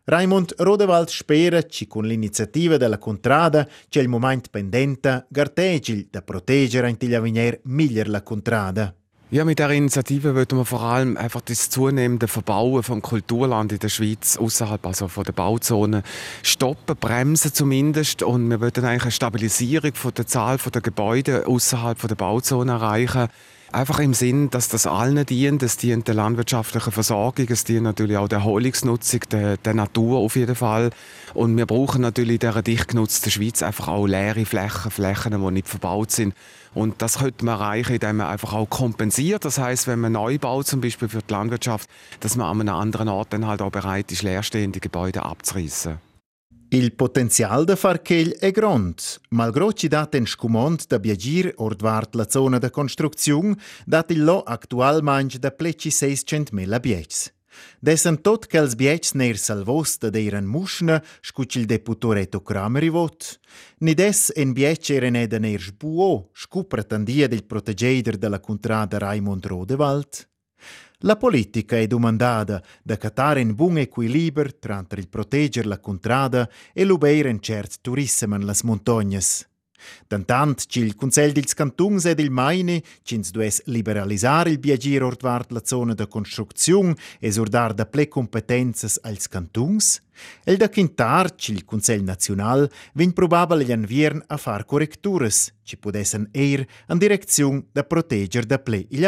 Raimond 0.06 0.56
Rodewald 0.58 1.10
spera 1.10 1.62
ci 1.64 1.86
con 1.86 2.06
l'iniziativa 2.06 2.78
della 2.78 2.98
contrada 2.98 3.68
c'è 3.90 4.02
il 4.02 4.08
momento 4.08 4.50
pendente 4.50 5.28
gartegil 5.30 6.08
da 6.10 6.22
proteggere 6.22 6.90
in 6.90 6.98
tiglia 6.98 7.22
miglior 7.22 8.08
la 8.08 8.24
contrada. 8.24 8.96
Ja, 9.30 9.44
mit 9.44 9.60
dieser 9.60 9.72
Initiative 9.72 10.36
wollten 10.36 10.56
wir 10.56 10.64
vor 10.64 10.84
allem 10.84 11.18
einfach 11.18 11.42
das 11.42 11.70
zunehmende 11.70 12.30
Verbauen 12.30 12.82
von 12.82 13.02
Kulturland 13.02 13.74
in 13.74 13.80
der 13.80 13.90
Schweiz 13.90 14.38
außerhalb 14.38 14.86
also 14.86 15.10
von 15.10 15.26
der 15.26 15.34
Bauzone 15.34 16.04
stoppen, 16.44 16.96
bremsen 16.96 17.54
zumindest 17.54 18.24
und 18.24 18.50
wir 18.50 18.62
wollten 18.62 18.86
eigentlich 18.86 19.04
eine 19.04 19.12
Stabilisierung 19.12 19.96
von 19.96 20.14
der 20.14 20.28
Zahl 20.28 20.58
der 20.58 20.82
Gebäude 20.82 21.46
außerhalb 21.46 22.08
der 22.08 22.16
Bauzone 22.16 22.72
erreichen. 22.72 23.28
Einfach 23.72 24.00
im 24.00 24.14
Sinn, 24.14 24.50
dass 24.50 24.70
das 24.70 24.88
allen 24.88 25.26
dient. 25.26 25.62
Es 25.62 25.76
dient 25.76 26.08
der 26.08 26.16
landwirtschaftlichen 26.16 26.92
Versorgung, 26.92 27.48
es 27.50 27.66
dient 27.66 27.84
natürlich 27.84 28.16
auch 28.16 28.30
der 28.30 28.40
Erholungsnutzung 28.40 29.20
der, 29.30 29.58
der 29.58 29.74
Natur 29.74 30.20
auf 30.20 30.38
jeden 30.38 30.56
Fall. 30.56 30.92
Und 31.34 31.58
wir 31.58 31.66
brauchen 31.66 32.02
natürlich 32.02 32.36
in 32.36 32.40
dieser 32.40 32.62
dicht 32.62 32.88
genutzten 32.88 33.30
Schweiz 33.30 33.62
einfach 33.62 33.90
auch 33.90 34.08
leere 34.08 34.46
Flächen, 34.46 34.90
Flächen, 34.90 35.32
die 35.32 35.52
nicht 35.52 35.68
verbaut 35.68 36.12
sind. 36.12 36.34
Und 36.74 37.02
das 37.02 37.20
könnte 37.20 37.44
man 37.44 37.60
erreichen, 37.60 37.94
indem 37.94 38.18
man 38.18 38.28
einfach 38.28 38.54
auch 38.54 38.70
kompensiert. 38.70 39.44
Das 39.44 39.58
heißt, 39.58 39.88
wenn 39.88 40.00
man 40.00 40.14
neu 40.14 40.38
baut, 40.38 40.66
zum 40.66 40.80
Beispiel 40.80 41.10
für 41.10 41.22
die 41.22 41.34
Landwirtschaft, 41.34 41.90
dass 42.22 42.38
man 42.38 42.48
an 42.48 42.62
einem 42.62 42.76
anderen 42.76 43.10
Ort 43.10 43.34
dann 43.34 43.48
halt 43.48 43.62
auch 43.62 43.72
bereit 43.72 44.12
ist, 44.14 44.24
leerstehende 44.24 44.80
Gebäude 44.80 45.24
abzureißen. 45.24 46.07
Il 46.70 46.96
potenzial 46.96 47.64
da 47.64 47.78
far 47.78 48.02
ch'el 48.02 48.36
è 48.40 48.52
grond, 48.52 49.00
malgrado 49.30 49.72
ci 49.72 49.88
dat 49.88 50.16
en 50.16 50.26
scumont 50.26 50.86
da 50.88 51.00
biagir 51.00 51.54
ordvart 51.56 52.14
la 52.16 52.28
zona 52.30 52.58
da 52.58 52.70
construcziun, 52.70 53.56
dat 53.86 54.12
il 54.12 54.26
lo 54.26 54.42
actual 54.42 55.02
mangi 55.02 55.40
da 55.40 55.52
pleci 55.52 55.90
600.000 55.90 56.80
biegs. 56.82 57.32
Dessen 57.80 58.20
tot 58.22 58.48
che 58.48 58.60
els 58.60 58.76
biegs 58.76 59.14
ner 59.16 59.38
salvos 59.40 59.96
da 59.98 60.10
deiran 60.10 60.44
muschna, 60.44 61.02
scuc 61.22 61.56
il 61.56 61.66
deputoreto 61.66 62.42
Krameri 62.42 62.90
vot. 62.90 63.40
Ni 63.80 63.94
des 63.94 64.34
en 64.36 64.52
bieg 64.52 64.90
eren 64.92 65.16
ed 65.16 65.40
ner 65.40 65.62
sbuo, 65.62 66.30
scu 66.34 66.68
pretendia 66.68 67.28
del 67.28 67.46
protegeider 67.46 68.18
della 68.18 68.42
contrada 68.42 68.98
Raimond 68.98 69.46
Rodewald. 69.46 70.28
La 71.02 71.16
politica 71.16 71.78
è 71.78 71.86
domandata. 71.86 72.62
Da 72.82 72.98
catare 72.98 73.40
in 73.40 73.54
buon 73.54 73.78
equilibrio 73.78 74.58
tra 74.58 74.84
il 74.96 75.08
proteggere 75.08 75.68
la 75.68 75.80
contrada 75.80 76.50
e 76.74 76.84
l'ubeire 76.86 77.30
in 77.30 77.40
cert 77.40 77.82
turismo 77.82 78.36
in 78.36 78.46
las 78.46 78.64
montagnas. 78.64 79.48
Dantant 80.08 80.66
ci 80.66 80.80
il 80.80 80.96
Consell 80.96 81.32
dils 81.32 81.54
Cantuns 81.54 82.06
ed 82.06 82.20
il 82.20 82.32
Maine 82.32 82.82
cins 83.04 83.30
dues 83.30 83.62
liberalisare 83.66 84.50
il 84.50 84.58
biagir 84.58 85.04
ordvart 85.04 85.52
la 85.52 85.62
zona 85.64 85.94
de 85.94 86.08
construcziun 86.08 86.96
e 87.20 87.32
surdar 87.32 87.76
da 87.76 87.86
ple 87.86 88.08
competenzas 88.08 88.98
als 89.04 89.28
Cantuns, 89.28 90.02
el 90.46 90.58
da 90.58 90.68
quintar 90.70 91.36
ci 91.36 91.52
il 91.52 91.64
Consell 91.64 92.02
Nacional 92.02 92.68
vin 92.94 93.14
probabel 93.14 93.64
gli 93.64 93.72
anviern 93.72 94.24
a 94.26 94.38
far 94.38 94.66
correcturas, 94.66 95.54
ci 95.62 95.78
pudessen 95.78 96.28
eir 96.34 96.66
an 96.88 96.98
direcziun 96.98 97.68
da 97.72 97.84
protegger 97.84 98.46
da 98.46 98.58
ple 98.58 98.88
il 98.90 99.06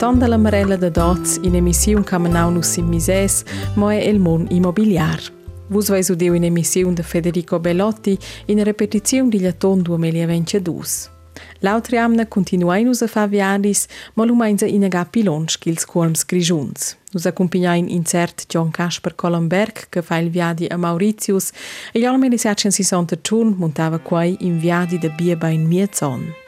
Tonda 0.00 0.26
la 0.26 0.38
Marella 0.38 0.76
de 0.76 0.90
Dots 0.90 1.38
in 1.42 1.54
emissiun 1.54 2.02
camanau 2.02 2.50
nus 2.50 2.76
in 2.76 2.86
mises, 2.88 3.44
mo 3.74 3.90
è 3.90 4.08
il 4.08 4.18
mon 4.18 4.46
immobiliar. 4.48 5.20
Vus 5.68 5.88
vais 5.88 6.08
udiu 6.08 6.32
in 6.34 6.44
emissiun 6.44 6.94
de 6.94 7.02
Federico 7.02 7.58
Bellotti 7.58 8.18
in 8.46 8.64
repetiziun 8.64 9.28
di 9.28 9.40
Laton 9.40 9.82
2022. 9.82 11.10
L'altri 11.58 11.98
amna 11.98 12.26
continuainus 12.26 13.02
a 13.02 13.06
fa 13.06 13.26
viadis, 13.26 13.86
ma 14.14 14.24
lumainza 14.24 14.64
in 14.64 14.84
aga 14.84 15.04
pilons 15.04 15.58
kils 15.58 15.84
colms 15.84 16.24
grigiuns. 16.24 16.96
Nus 17.12 17.26
accompagnain 17.26 17.86
incert 17.88 18.46
John 18.48 18.70
Casper 18.70 19.14
Collenberg, 19.14 19.90
che 19.90 20.00
fa 20.00 20.16
il 20.16 20.30
viadi 20.30 20.64
a 20.64 20.78
Mauritius, 20.78 21.50
e 21.92 22.00
gli 22.00 22.06
760 22.06 23.16
turn 23.16 23.54
montava 23.58 23.98
quai 23.98 24.34
in 24.40 24.58
viadi 24.58 24.96
de 24.96 25.10
Bieba 25.10 25.48
in 25.48 25.66
Miezon. 25.66 26.39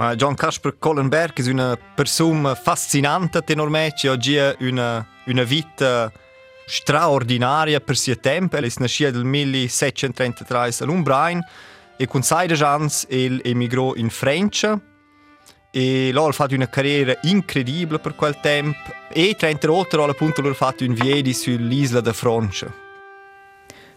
Ma 0.00 0.14
John 0.14 0.34
Kasper 0.34 0.78
Kollenberg 0.78 1.46
è 1.46 1.50
una 1.50 1.76
persona 1.76 2.54
fascinante 2.54 3.42
tenormente, 3.42 4.08
oggi 4.08 4.38
ha 4.38 4.56
una, 4.60 5.06
una 5.26 5.42
vita 5.42 6.10
straordinaria 6.64 7.80
per 7.80 7.98
suo 7.98 8.18
tempo. 8.18 8.56
È 8.56 8.62
nato 8.62 9.10
nel 9.10 9.24
1733 9.24 10.58
a 10.58 10.84
Lumbrain 10.86 11.44
e 11.98 12.06
con 12.06 12.22
16 12.22 12.62
anni 12.62 13.40
emigrò 13.42 13.92
in 13.96 14.08
Francia. 14.08 14.80
E 15.70 16.10
là 16.14 16.24
ha 16.24 16.32
fatto 16.32 16.54
una 16.54 16.70
carriera 16.70 17.18
incredibile 17.24 17.98
per 17.98 18.14
quel 18.14 18.40
tempo 18.40 18.90
e 19.12 19.36
30 19.38 19.70
otto 19.70 20.02
appunto 20.02 20.40
ha 20.40 20.54
fatto 20.54 20.82
un 20.82 20.94
viedi 20.94 21.34
sull'isola 21.34 22.00
di 22.00 22.12
Francia. 22.14 22.72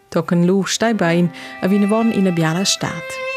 Tocken 0.10 0.44
Lu 0.44 0.66
stai 0.66 0.96
bein 0.96 1.32
a 1.62 1.68
Vinavon 1.68 2.12
in 2.12 2.20
una 2.20 2.32
biala 2.32 2.66
stat. 2.66 3.33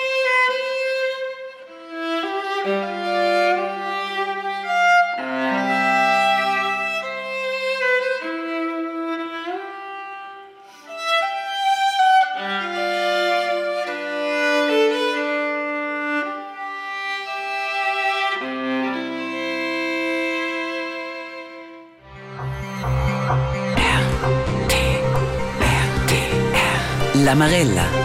Amarella. 27.36 27.95